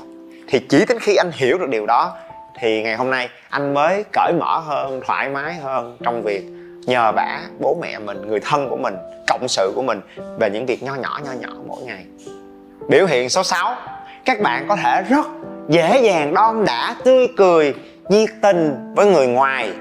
Thì 0.47 0.59
chỉ 0.69 0.85
đến 0.87 0.99
khi 0.99 1.15
anh 1.15 1.31
hiểu 1.33 1.57
được 1.57 1.69
điều 1.69 1.85
đó 1.85 2.17
thì 2.59 2.83
ngày 2.83 2.95
hôm 2.95 3.09
nay, 3.09 3.29
anh 3.49 3.73
mới 3.73 4.03
cởi 4.13 4.33
mở 4.39 4.59
hơn, 4.59 5.01
thoải 5.05 5.29
mái 5.29 5.53
hơn 5.53 5.97
trong 6.03 6.21
việc 6.23 6.43
nhờ 6.85 7.11
bả, 7.11 7.39
bố 7.59 7.77
mẹ 7.81 7.99
mình, 7.99 8.27
người 8.27 8.39
thân 8.39 8.69
của 8.69 8.77
mình, 8.77 8.95
cộng 9.27 9.47
sự 9.47 9.71
của 9.75 9.81
mình 9.81 10.01
về 10.39 10.49
những 10.49 10.65
việc 10.65 10.83
nho 10.83 10.95
nhỏ 10.95 11.19
nho 11.25 11.31
nhỏ 11.31 11.53
mỗi 11.67 11.81
ngày. 11.83 12.05
Biểu 12.89 13.05
hiện 13.05 13.29
số 13.29 13.43
6 13.43 13.75
các 14.25 14.41
bạn 14.41 14.65
có 14.69 14.75
thể 14.75 15.01
rất 15.09 15.25
dễ 15.69 16.01
dàng 16.01 16.33
đon 16.33 16.65
đã 16.65 16.95
tươi 17.03 17.27
cười, 17.37 17.73
nhiệt 18.09 18.29
tình 18.41 18.93
với 18.95 19.05
người 19.05 19.27
ngoài, 19.27 19.73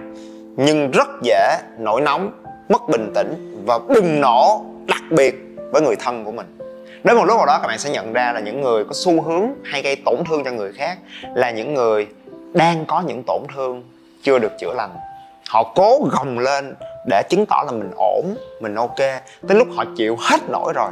nhưng 0.57 0.91
rất 0.91 1.09
dễ 1.23 1.59
nổi 1.79 2.00
nóng, 2.00 2.43
mất 2.69 2.83
bình 2.88 3.12
tĩnh 3.14 3.62
và 3.67 3.79
bùng 3.79 4.21
nổ 4.21 4.64
đặc 4.87 5.02
biệt 5.11 5.35
với 5.73 5.83
người 5.83 5.97
thân 5.97 6.25
của 6.25 6.33
mình. 6.33 6.59
Đến 7.05 7.17
một 7.17 7.25
lúc 7.25 7.37
nào 7.37 7.47
đó, 7.47 7.59
các 7.62 7.69
bạn 7.69 7.79
sẽ 7.79 7.91
nhận 7.91 8.12
ra 8.12 8.33
là 8.33 8.41
những 8.41 8.61
người 8.61 8.85
có 8.85 8.91
xu 8.95 9.23
hướng 9.23 9.47
hay 9.64 9.83
gây 9.83 9.97
tổn 9.97 10.17
thương 10.29 10.45
cho 10.45 10.50
người 10.50 10.73
khác 10.73 10.99
là 11.35 11.50
những 11.50 11.75
người 11.75 12.07
đang 12.55 12.85
có 12.87 13.01
những 13.01 13.23
tổn 13.27 13.43
thương 13.55 13.83
chưa 14.23 14.39
được 14.39 14.53
chữa 14.59 14.73
lành. 14.75 14.91
Họ 15.49 15.73
cố 15.75 16.09
gồng 16.11 16.39
lên 16.39 16.75
để 17.09 17.23
chứng 17.29 17.47
tỏ 17.47 17.63
là 17.67 17.73
mình 17.73 17.91
ổn, 17.97 18.35
mình 18.61 18.75
ok. 18.75 18.99
Tới 19.49 19.59
lúc 19.59 19.69
họ 19.77 19.85
chịu 19.97 20.17
hết 20.21 20.41
nổi 20.51 20.73
rồi, 20.77 20.91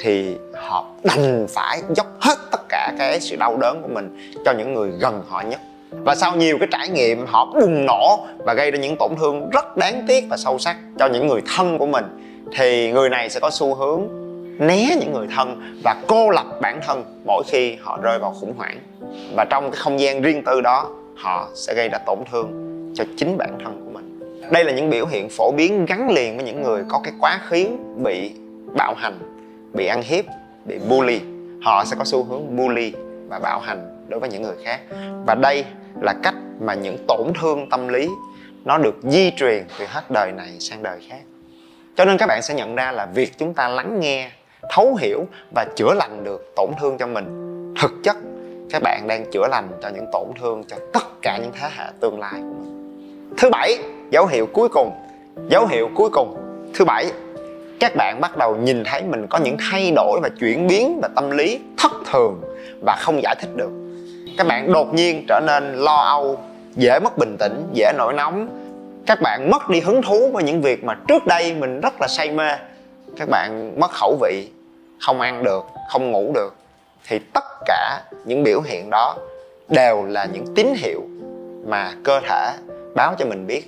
thì 0.00 0.36
họ 0.54 0.84
đành 1.04 1.46
phải 1.54 1.82
dốc 1.96 2.06
hết 2.20 2.34
tất 2.50 2.60
cả 2.68 2.92
cái 2.98 3.20
sự 3.20 3.36
đau 3.36 3.56
đớn 3.56 3.82
của 3.82 3.88
mình 3.88 4.32
cho 4.44 4.52
những 4.52 4.74
người 4.74 4.90
gần 5.00 5.24
họ 5.28 5.40
nhất. 5.40 5.60
Và 5.90 6.14
sau 6.14 6.36
nhiều 6.36 6.56
cái 6.58 6.68
trải 6.72 6.88
nghiệm, 6.88 7.26
họ 7.26 7.46
bùng 7.60 7.86
nổ 7.86 8.26
và 8.38 8.54
gây 8.54 8.70
ra 8.70 8.78
những 8.78 8.96
tổn 8.96 9.10
thương 9.20 9.50
rất 9.50 9.76
đáng 9.76 10.04
tiếc 10.08 10.24
và 10.30 10.36
sâu 10.36 10.58
sắc 10.58 10.76
cho 10.98 11.06
những 11.06 11.26
người 11.26 11.40
thân 11.56 11.78
của 11.78 11.86
mình, 11.86 12.04
thì 12.56 12.92
người 12.92 13.08
này 13.08 13.30
sẽ 13.30 13.40
có 13.40 13.50
xu 13.50 13.74
hướng 13.74 14.08
né 14.60 14.96
những 15.00 15.12
người 15.12 15.26
thân 15.36 15.80
và 15.84 15.96
cô 16.08 16.30
lập 16.30 16.46
bản 16.60 16.80
thân 16.86 17.04
mỗi 17.26 17.42
khi 17.46 17.76
họ 17.80 17.98
rơi 18.02 18.18
vào 18.18 18.34
khủng 18.40 18.54
hoảng. 18.56 18.78
Và 19.36 19.44
trong 19.50 19.70
cái 19.70 19.76
không 19.76 20.00
gian 20.00 20.22
riêng 20.22 20.42
tư 20.44 20.60
đó, 20.60 20.90
họ 21.16 21.48
sẽ 21.54 21.74
gây 21.74 21.88
ra 21.88 21.98
tổn 22.06 22.18
thương 22.30 22.70
cho 22.94 23.04
chính 23.16 23.38
bản 23.38 23.58
thân 23.64 23.82
của 23.84 23.90
mình. 23.90 24.20
Đây 24.52 24.64
là 24.64 24.72
những 24.72 24.90
biểu 24.90 25.06
hiện 25.06 25.28
phổ 25.28 25.52
biến 25.56 25.86
gắn 25.86 26.10
liền 26.10 26.36
với 26.36 26.46
những 26.46 26.62
người 26.62 26.82
có 26.88 27.00
cái 27.04 27.12
quá 27.20 27.40
khứ 27.48 27.66
bị 27.96 28.32
bạo 28.76 28.94
hành, 28.94 29.18
bị 29.72 29.86
ăn 29.86 30.02
hiếp, 30.02 30.24
bị 30.64 30.78
bully. 30.88 31.20
Họ 31.62 31.84
sẽ 31.84 31.96
có 31.98 32.04
xu 32.04 32.24
hướng 32.24 32.56
bully 32.56 32.92
và 33.28 33.38
bạo 33.38 33.60
hành 33.60 34.06
đối 34.08 34.20
với 34.20 34.30
những 34.30 34.42
người 34.42 34.56
khác. 34.64 34.80
Và 35.26 35.34
đây 35.34 35.64
là 36.02 36.14
cách 36.22 36.34
mà 36.60 36.74
những 36.74 36.96
tổn 37.08 37.32
thương 37.40 37.70
tâm 37.70 37.88
lý 37.88 38.08
nó 38.64 38.78
được 38.78 38.94
di 39.02 39.30
truyền 39.30 39.64
từ 39.78 39.84
hết 39.88 40.10
đời 40.10 40.32
này 40.32 40.56
sang 40.58 40.82
đời 40.82 40.98
khác. 41.08 41.20
Cho 41.96 42.04
nên 42.04 42.18
các 42.18 42.26
bạn 42.26 42.42
sẽ 42.42 42.54
nhận 42.54 42.74
ra 42.74 42.92
là 42.92 43.06
việc 43.06 43.38
chúng 43.38 43.54
ta 43.54 43.68
lắng 43.68 44.00
nghe 44.00 44.30
thấu 44.70 44.94
hiểu 44.94 45.26
và 45.54 45.66
chữa 45.76 45.94
lành 45.94 46.24
được 46.24 46.52
tổn 46.56 46.70
thương 46.80 46.98
cho 46.98 47.06
mình. 47.06 47.26
Thực 47.80 47.90
chất, 48.04 48.16
các 48.70 48.82
bạn 48.82 49.08
đang 49.08 49.30
chữa 49.30 49.48
lành 49.50 49.68
cho 49.82 49.88
những 49.88 50.06
tổn 50.12 50.26
thương 50.40 50.64
cho 50.68 50.76
tất 50.92 51.04
cả 51.22 51.38
những 51.42 51.52
thế 51.60 51.68
hệ 51.76 51.84
tương 52.00 52.20
lai 52.20 52.34
của 52.34 52.54
mình. 52.58 53.30
Thứ 53.38 53.50
bảy, 53.50 53.78
dấu 54.10 54.26
hiệu 54.26 54.46
cuối 54.52 54.68
cùng. 54.68 54.92
Dấu 55.48 55.66
hiệu 55.66 55.88
cuối 55.94 56.10
cùng. 56.12 56.36
Thứ 56.74 56.84
bảy, 56.84 57.06
các 57.80 57.96
bạn 57.96 58.20
bắt 58.20 58.36
đầu 58.36 58.56
nhìn 58.56 58.84
thấy 58.84 59.02
mình 59.02 59.26
có 59.26 59.38
những 59.38 59.56
thay 59.70 59.92
đổi 59.96 60.20
và 60.22 60.28
chuyển 60.40 60.66
biến 60.66 61.00
về 61.02 61.08
tâm 61.16 61.30
lý 61.30 61.60
thất 61.78 61.92
thường 62.12 62.40
và 62.86 62.96
không 63.00 63.22
giải 63.22 63.34
thích 63.40 63.50
được. 63.56 63.70
Các 64.38 64.46
bạn 64.46 64.72
đột 64.72 64.94
nhiên 64.94 65.24
trở 65.28 65.40
nên 65.46 65.74
lo 65.74 65.96
âu, 65.96 66.38
dễ 66.74 66.98
mất 67.04 67.18
bình 67.18 67.36
tĩnh, 67.38 67.66
dễ 67.72 67.92
nổi 67.98 68.12
nóng. 68.12 68.48
Các 69.06 69.18
bạn 69.22 69.50
mất 69.50 69.68
đi 69.70 69.80
hứng 69.80 70.02
thú 70.02 70.30
với 70.32 70.42
những 70.44 70.62
việc 70.62 70.84
mà 70.84 70.94
trước 71.08 71.26
đây 71.26 71.54
mình 71.54 71.80
rất 71.80 72.00
là 72.00 72.08
say 72.08 72.30
mê 72.30 72.52
các 73.16 73.28
bạn 73.28 73.80
mất 73.80 73.90
khẩu 73.90 74.18
vị, 74.20 74.48
không 75.00 75.20
ăn 75.20 75.44
được, 75.44 75.64
không 75.92 76.10
ngủ 76.10 76.32
được, 76.34 76.54
thì 77.08 77.18
tất 77.34 77.44
cả 77.66 78.02
những 78.24 78.42
biểu 78.42 78.60
hiện 78.60 78.90
đó 78.90 79.16
đều 79.68 80.04
là 80.04 80.24
những 80.24 80.44
tín 80.54 80.66
hiệu 80.76 81.00
mà 81.66 81.92
cơ 82.04 82.20
thể 82.28 82.52
báo 82.94 83.14
cho 83.18 83.26
mình 83.26 83.46
biết 83.46 83.62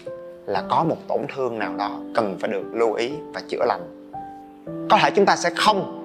là 0.47 0.63
có 0.69 0.85
một 0.85 0.97
tổn 1.09 1.21
thương 1.35 1.59
nào 1.59 1.75
đó 1.79 1.91
cần 2.15 2.37
phải 2.41 2.51
được 2.51 2.63
lưu 2.73 2.93
ý 2.93 3.13
và 3.35 3.41
chữa 3.49 3.65
lành. 3.67 4.13
Có 4.91 4.99
thể 5.03 5.11
chúng 5.11 5.27
ta 5.27 5.37
sẽ 5.37 5.51
không 5.57 5.99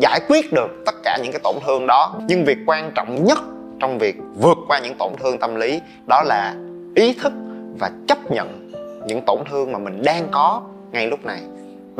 giải 0.00 0.20
quyết 0.28 0.52
được 0.52 0.70
tất 0.86 0.94
cả 1.04 1.18
những 1.22 1.32
cái 1.32 1.40
tổn 1.44 1.54
thương 1.66 1.86
đó, 1.86 2.14
nhưng 2.26 2.44
việc 2.44 2.58
quan 2.66 2.92
trọng 2.94 3.24
nhất 3.24 3.38
trong 3.80 3.98
việc 3.98 4.16
vượt 4.40 4.58
qua 4.68 4.78
những 4.78 4.94
tổn 4.98 5.12
thương 5.22 5.38
tâm 5.38 5.54
lý 5.54 5.80
đó 6.06 6.22
là 6.22 6.54
ý 6.94 7.12
thức 7.22 7.32
và 7.78 7.90
chấp 8.08 8.18
nhận 8.30 8.72
những 9.06 9.20
tổn 9.26 9.38
thương 9.50 9.72
mà 9.72 9.78
mình 9.78 10.02
đang 10.02 10.28
có 10.30 10.62
ngay 10.92 11.06
lúc 11.06 11.24
này 11.24 11.40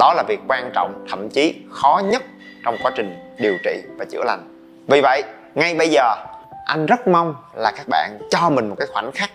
đó 0.00 0.14
là 0.14 0.22
việc 0.28 0.40
quan 0.48 0.70
trọng, 0.74 1.04
thậm 1.10 1.28
chí 1.28 1.54
khó 1.70 2.02
nhất 2.04 2.22
trong 2.64 2.76
quá 2.82 2.92
trình 2.96 3.34
điều 3.38 3.56
trị 3.64 3.82
và 3.98 4.04
chữa 4.04 4.24
lành. 4.24 4.40
Vì 4.88 5.00
vậy, 5.00 5.22
ngay 5.54 5.74
bây 5.74 5.88
giờ, 5.88 6.14
anh 6.64 6.86
rất 6.86 7.08
mong 7.08 7.34
là 7.54 7.72
các 7.76 7.88
bạn 7.88 8.18
cho 8.30 8.50
mình 8.50 8.68
một 8.68 8.76
cái 8.78 8.88
khoảnh 8.92 9.12
khắc 9.12 9.30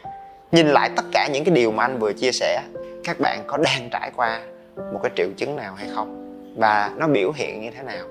nhìn 0.51 0.67
lại 0.67 0.89
tất 0.95 1.05
cả 1.11 1.27
những 1.27 1.43
cái 1.43 1.55
điều 1.55 1.71
mà 1.71 1.83
anh 1.83 1.99
vừa 1.99 2.13
chia 2.13 2.31
sẻ. 2.31 2.61
Các 3.03 3.19
bạn 3.19 3.43
có 3.47 3.57
đang 3.57 3.89
trải 3.91 4.11
qua 4.15 4.41
một 4.93 4.99
cái 5.03 5.11
triệu 5.15 5.27
chứng 5.37 5.55
nào 5.55 5.73
hay 5.77 5.87
không? 5.95 6.41
Và 6.57 6.91
nó 6.97 7.07
biểu 7.07 7.31
hiện 7.35 7.61
như 7.61 7.71
thế 7.71 7.83
nào? 7.83 8.05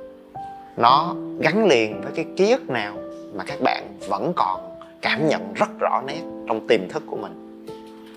Nó 0.76 1.14
gắn 1.40 1.66
liền 1.66 2.00
với 2.02 2.12
cái 2.16 2.24
ký 2.36 2.50
ức 2.50 2.70
nào 2.70 2.94
mà 3.34 3.44
các 3.46 3.60
bạn 3.60 3.98
vẫn 4.08 4.32
còn 4.36 4.78
cảm 5.02 5.28
nhận 5.28 5.54
rất 5.54 5.68
rõ 5.80 6.02
nét 6.06 6.20
trong 6.48 6.66
tiềm 6.68 6.88
thức 6.88 7.02
của 7.06 7.16
mình? 7.16 7.43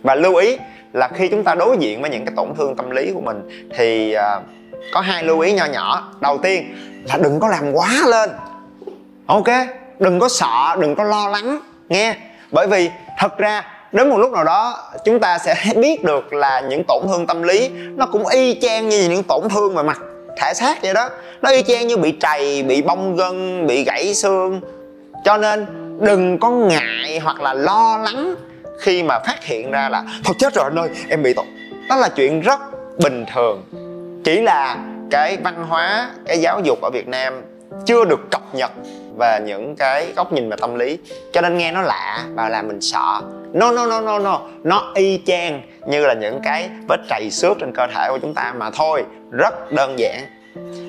Và 0.08 0.16
lưu 0.16 0.36
ý 0.36 0.58
là 0.94 1.08
khi 1.08 1.28
chúng 1.28 1.44
ta 1.44 1.56
đối 1.56 1.78
diện 1.78 2.02
với 2.02 2.10
những 2.10 2.26
cái 2.26 2.34
tổn 2.36 2.48
thương 2.58 2.76
tâm 2.76 2.90
lý 2.90 3.12
của 3.14 3.22
mình 3.22 3.68
thì 3.76 4.16
uh, 4.16 4.44
có 4.94 5.02
hai 5.02 5.24
lưu 5.24 5.40
ý 5.40 5.54
nho 5.54 5.66
nhỏ. 5.66 6.14
Đầu 6.22 6.38
tiên 6.38 6.76
là 7.06 7.18
đừng 7.18 7.40
có 7.40 7.48
làm 7.48 7.72
quá 7.74 7.92
lên. 8.08 8.30
Ok? 9.26 9.48
Đừng 10.00 10.20
có 10.20 10.30
sợ 10.30 10.76
đừng 10.80 10.96
có 10.96 11.04
lo 11.04 11.28
lắng 11.28 11.60
nghe. 11.90 12.16
Bởi 12.52 12.68
vì 12.68 12.90
thật 13.18 13.38
ra 13.38 13.66
đến 13.92 14.10
một 14.10 14.18
lúc 14.18 14.32
nào 14.32 14.44
đó 14.44 14.92
chúng 15.06 15.20
ta 15.20 15.38
sẽ 15.38 15.56
biết 15.76 16.04
được 16.04 16.34
là 16.34 16.60
những 16.60 16.84
tổn 16.88 17.04
thương 17.08 17.28
tâm 17.28 17.44
lý 17.44 17.70
nó 17.96 18.06
cũng 18.06 18.28
y 18.28 18.60
chang 18.62 18.90
như 18.90 19.10
những 19.10 19.24
tổn 19.24 19.50
thương 19.50 19.76
về 19.76 19.84
mặt 19.84 20.00
thể 20.38 20.54
xác 20.54 20.82
vậy 20.82 20.94
đó. 20.94 21.10
Nó 21.42 21.50
y 21.50 21.64
chang 21.64 21.88
như 21.88 21.98
bị 21.98 22.16
trầy 22.20 22.64
bị 22.64 22.82
bong 22.82 23.16
gân 23.16 23.68
bị 23.68 23.84
gãy 23.84 24.14
xương. 24.14 24.62
Cho 25.26 25.38
nên 25.38 25.66
đừng 26.00 26.38
có 26.40 26.50
ngại 26.50 27.20
hoặc 27.24 27.42
là 27.42 27.54
lo 27.54 27.98
lắng 27.98 28.36
khi 28.80 29.04
mà 29.04 29.20
phát 29.20 29.44
hiện 29.44 29.72
ra 29.72 29.90
là, 29.90 30.04
thôi 30.24 30.36
chết 30.40 30.54
rồi 30.54 30.64
anh 30.64 30.80
ơi, 30.80 30.90
em 31.10 31.24
bị 31.24 31.34
tổn 31.34 31.46
đó 31.90 31.96
là 31.96 32.10
chuyện 32.10 32.42
rất 32.42 32.60
bình 33.04 33.26
thường. 33.34 33.64
Chỉ 34.24 34.42
là 34.42 34.78
cái 35.12 35.38
văn 35.44 35.66
hóa, 35.70 36.10
cái 36.26 36.40
giáo 36.40 36.62
dục 36.64 36.82
ở 36.82 36.90
việt 36.90 37.08
nam 37.08 37.42
chưa 37.86 38.06
được 38.06 38.20
cập 38.32 38.42
nhật 38.56 38.72
về 39.18 39.40
những 39.46 39.76
cái 39.76 40.14
góc 40.16 40.34
nhìn 40.34 40.50
về 40.50 40.58
tâm 40.60 40.76
lý. 40.76 40.98
Cho 41.34 41.42
nên 41.42 41.58
nghe 41.58 41.72
nó 41.72 41.82
lạ 41.82 42.26
và 42.34 42.50
làm 42.50 42.68
mình 42.68 42.82
sợ. 42.82 43.22
No 43.54 43.72
no 43.72 43.86
no 43.86 44.02
no 44.02 44.20
no. 44.20 44.42
Nó 44.64 44.92
y 44.96 45.22
chang 45.26 45.62
như 45.88 46.06
là 46.06 46.14
những 46.14 46.40
cái 46.44 46.70
vết 46.90 47.00
trầy 47.10 47.30
xước 47.32 47.58
trên 47.60 47.72
cơ 47.76 47.88
thể 47.96 48.08
của 48.10 48.18
chúng 48.22 48.34
ta 48.34 48.54
mà 48.58 48.70
thôi. 48.72 49.04
Rất 49.32 49.72
đơn 49.72 50.00
giản. 50.00 50.26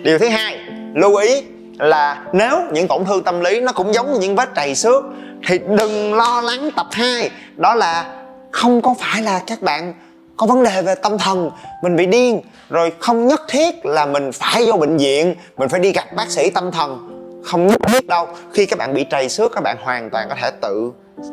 Điều 0.02 0.18
thứ 0.18 0.28
hai, 0.28 0.58
lưu 0.94 1.16
ý 1.16 1.44
là 1.78 2.22
nếu 2.32 2.60
những 2.72 2.88
tổn 2.88 3.04
thương 3.04 3.24
tâm 3.24 3.40
lý 3.40 3.60
nó 3.60 3.72
cũng 3.72 3.94
giống 3.94 4.12
như 4.12 4.20
những 4.20 4.36
vết 4.36 4.48
trầy 4.56 4.74
xước, 4.74 5.04
thì 5.46 5.58
đừng 5.58 6.14
lo 6.14 6.40
lắng 6.40 6.70
tập 6.76 6.86
2 6.92 7.30
đó 7.56 7.74
là 7.74 8.14
không 8.50 8.82
có 8.82 8.94
phải 8.98 9.22
là 9.22 9.40
các 9.46 9.62
bạn 9.62 9.94
có 10.36 10.46
vấn 10.46 10.64
đề 10.64 10.82
về 10.82 10.94
tâm 10.94 11.18
thần, 11.18 11.50
mình 11.82 11.96
bị 11.96 12.06
điên, 12.06 12.40
rồi 12.68 12.92
không 12.98 13.26
nhất 13.26 13.42
thiết 13.48 13.86
là 13.86 14.06
mình 14.06 14.32
phải 14.32 14.66
vô 14.66 14.72
bệnh 14.72 14.96
viện, 14.96 15.34
mình 15.56 15.68
phải 15.68 15.80
đi 15.80 15.92
gặp 15.92 16.04
bác 16.16 16.30
sĩ 16.30 16.50
tâm 16.50 16.70
thần. 16.70 17.14
Không 17.44 17.66
nhất 17.66 17.80
thiết 17.88 18.06
đâu. 18.06 18.28
Khi 18.52 18.66
các 18.66 18.78
bạn 18.78 18.94
bị 18.94 19.06
trầy 19.10 19.28
xước, 19.28 19.52
các 19.52 19.60
bạn 19.60 19.76
hoàn 19.82 20.10
toàn 20.10 20.28
có 20.28 20.34
thể 20.42 20.50
tự 20.62 20.92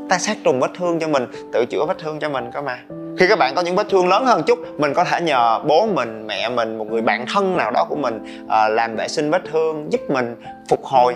ta 0.10 0.18
sát 0.18 0.38
trùng 0.44 0.60
vết 0.60 0.72
thương 0.80 1.00
cho 1.00 1.08
mình, 1.08 1.26
tự 1.54 1.66
chữa 1.66 1.86
vết 1.88 1.98
thương 2.04 2.20
cho 2.20 2.30
mình 2.30 2.52
cơ 2.54 2.62
mà 2.62 2.80
khi 3.18 3.28
các 3.28 3.40
bạn 3.40 3.56
có 3.56 3.62
những 3.62 3.76
vết 3.76 3.90
thương 3.90 4.08
lớn 4.08 4.26
hơn 4.26 4.44
chút 4.44 4.60
mình 4.80 4.94
có 4.94 5.04
thể 5.04 5.22
nhờ 5.22 5.60
bố 5.68 5.86
mình 5.86 6.28
mẹ 6.28 6.50
mình 6.50 6.78
một 6.78 6.88
người 6.92 7.02
bạn 7.02 7.26
thân 7.34 7.58
nào 7.58 7.72
đó 7.72 7.86
của 7.90 7.96
mình 7.96 8.46
à, 8.50 8.70
làm 8.70 8.96
vệ 8.96 9.08
sinh 9.08 9.32
vết 9.32 9.42
thương 9.52 9.88
giúp 9.92 10.02
mình 10.10 10.36
phục 10.70 10.86
hồi. 10.86 11.16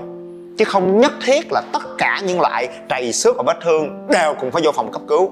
Chứ 0.58 0.66
không 0.66 1.00
nhất 1.00 1.12
thiết 1.26 1.52
là 1.52 1.62
tất 1.74 1.82
cả 1.98 2.22
những 2.24 2.42
loại 2.42 2.68
trầy 2.90 3.14
xước 3.14 3.38
và 3.38 3.44
vết 3.48 3.58
thương 3.62 4.08
đều 4.10 4.34
cùng 4.40 4.52
phải 4.52 4.62
vô 4.66 4.72
phòng 4.72 4.92
cấp 4.92 5.02
cứu. 5.08 5.32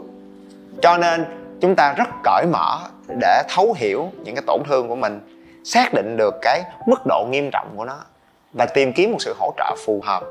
Cho 0.81 0.97
nên 0.97 1.25
chúng 1.61 1.75
ta 1.75 1.93
rất 1.93 2.07
cởi 2.23 2.45
mở 2.51 2.79
để 3.21 3.43
thấu 3.49 3.75
hiểu 3.77 4.11
những 4.23 4.35
cái 4.35 4.43
tổn 4.47 4.59
thương 4.69 4.87
của 4.87 4.95
mình 4.95 5.19
xác 5.63 5.93
định 5.93 6.17
được 6.17 6.35
cái 6.41 6.63
mức 6.87 7.05
độ 7.05 7.25
nghiêm 7.29 7.49
trọng 7.51 7.67
của 7.75 7.85
nó 7.85 7.97
và 8.53 8.65
tìm 8.65 8.93
kiếm 8.93 9.11
một 9.11 9.17
sự 9.19 9.35
hỗ 9.39 9.53
trợ 9.57 9.75
phù 9.85 10.01
hợp. 10.05 10.23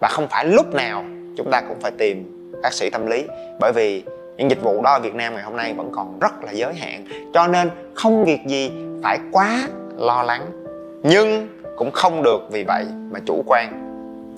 Và 0.00 0.08
không 0.08 0.28
phải 0.28 0.44
lúc 0.44 0.74
nào 0.74 1.04
chúng 1.36 1.50
ta 1.50 1.60
cũng 1.68 1.80
phải 1.80 1.90
tìm 1.98 2.30
bác 2.62 2.72
sĩ 2.72 2.90
tâm 2.90 3.06
lý 3.06 3.24
bởi 3.60 3.72
vì 3.72 4.04
những 4.36 4.50
dịch 4.50 4.62
vụ 4.62 4.82
đó 4.82 4.90
ở 4.90 5.00
Việt 5.00 5.14
Nam 5.14 5.34
ngày 5.34 5.42
hôm 5.42 5.56
nay 5.56 5.74
vẫn 5.76 5.90
còn 5.92 6.18
rất 6.20 6.44
là 6.44 6.52
giới 6.52 6.74
hạn. 6.74 7.04
Cho 7.34 7.46
nên 7.46 7.70
không 7.94 8.24
việc 8.24 8.40
gì 8.46 8.72
phải 9.02 9.18
quá 9.32 9.68
lo 9.96 10.22
lắng. 10.22 10.42
Nhưng 11.02 11.48
cũng 11.76 11.90
không 11.90 12.22
được 12.22 12.40
vì 12.50 12.64
vậy 12.64 12.84
mà 13.10 13.20
chủ 13.26 13.42
quan. 13.46 13.80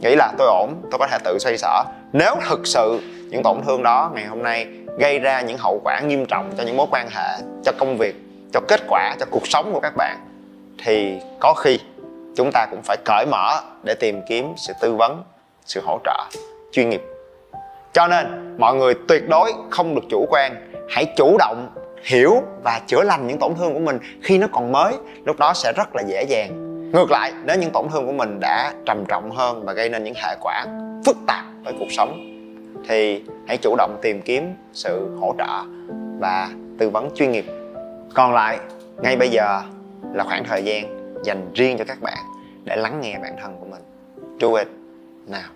Nghĩ 0.02 0.14
là 0.16 0.32
tôi 0.38 0.48
ổn, 0.48 0.74
tôi 0.90 0.98
có 0.98 1.06
thể 1.06 1.18
tự 1.24 1.38
xoay 1.38 1.58
sở. 1.58 1.84
Nếu 2.12 2.36
thực 2.48 2.66
sự 2.66 3.00
những 3.30 3.42
tổn 3.42 3.56
thương 3.66 3.82
đó 3.82 4.10
ngày 4.14 4.24
hôm 4.24 4.42
nay 4.42 4.66
gây 4.98 5.18
ra 5.18 5.40
những 5.40 5.58
hậu 5.58 5.80
quả 5.84 6.00
nghiêm 6.00 6.26
trọng 6.26 6.52
cho 6.56 6.62
những 6.62 6.76
mối 6.76 6.86
quan 6.90 7.08
hệ, 7.10 7.38
cho 7.64 7.72
công 7.78 7.98
việc, 7.98 8.16
cho 8.52 8.60
kết 8.68 8.80
quả, 8.88 9.16
cho 9.20 9.26
cuộc 9.30 9.46
sống 9.46 9.70
của 9.72 9.80
các 9.80 9.92
bạn, 9.96 10.18
thì 10.84 11.18
có 11.40 11.54
khi 11.54 11.78
chúng 12.36 12.50
ta 12.52 12.66
cũng 12.70 12.82
phải 12.82 12.96
cởi 13.04 13.26
mở 13.30 13.60
để 13.84 13.94
tìm 13.94 14.20
kiếm 14.28 14.52
sự 14.56 14.72
tư 14.80 14.94
vấn, 14.94 15.22
sự 15.66 15.80
hỗ 15.86 15.98
trợ 16.04 16.24
chuyên 16.72 16.90
nghiệp 16.90 17.02
cho 17.96 18.08
nên, 18.08 18.56
mọi 18.58 18.74
người 18.74 18.94
tuyệt 19.08 19.28
đối 19.28 19.52
không 19.70 19.94
được 19.94 20.00
chủ 20.08 20.26
quan. 20.30 20.54
Hãy 20.88 21.14
chủ 21.16 21.36
động 21.38 21.68
hiểu 22.02 22.42
và 22.64 22.80
chữa 22.86 23.02
lành 23.02 23.26
những 23.26 23.38
tổn 23.38 23.54
thương 23.54 23.74
của 23.74 23.80
mình 23.80 23.98
khi 24.22 24.38
nó 24.38 24.46
còn 24.52 24.72
mới, 24.72 24.94
lúc 25.24 25.38
đó 25.38 25.52
sẽ 25.54 25.72
rất 25.76 25.96
là 25.96 26.02
dễ 26.06 26.22
dàng. 26.22 26.50
Ngược 26.92 27.10
lại, 27.10 27.32
nếu 27.44 27.58
những 27.58 27.70
tổn 27.70 27.86
thương 27.92 28.06
của 28.06 28.12
mình 28.12 28.40
đã 28.40 28.72
trầm 28.86 29.04
trọng 29.08 29.30
hơn 29.30 29.64
và 29.64 29.72
gây 29.72 29.88
nên 29.88 30.04
những 30.04 30.14
hệ 30.14 30.36
quả 30.40 30.66
phức 31.06 31.16
tạp 31.26 31.44
với 31.64 31.74
cuộc 31.78 31.88
sống, 31.90 32.20
thì 32.88 33.22
hãy 33.48 33.56
chủ 33.56 33.76
động 33.78 33.98
tìm 34.02 34.22
kiếm 34.22 34.54
sự 34.72 35.16
hỗ 35.20 35.34
trợ 35.38 35.62
và 36.18 36.48
tư 36.78 36.90
vấn 36.90 37.10
chuyên 37.14 37.32
nghiệp. 37.32 37.44
Còn 38.14 38.34
lại, 38.34 38.58
ngay 38.96 39.16
bây 39.16 39.28
giờ 39.28 39.62
là 40.14 40.24
khoảng 40.24 40.44
thời 40.44 40.64
gian 40.64 41.12
dành 41.24 41.50
riêng 41.54 41.78
cho 41.78 41.84
các 41.84 41.98
bạn 42.02 42.18
để 42.64 42.76
lắng 42.76 43.00
nghe 43.00 43.18
bản 43.22 43.36
thân 43.42 43.56
của 43.60 43.66
mình. 43.66 43.82
Do 44.38 44.48
it 44.58 44.68
now 45.28 45.55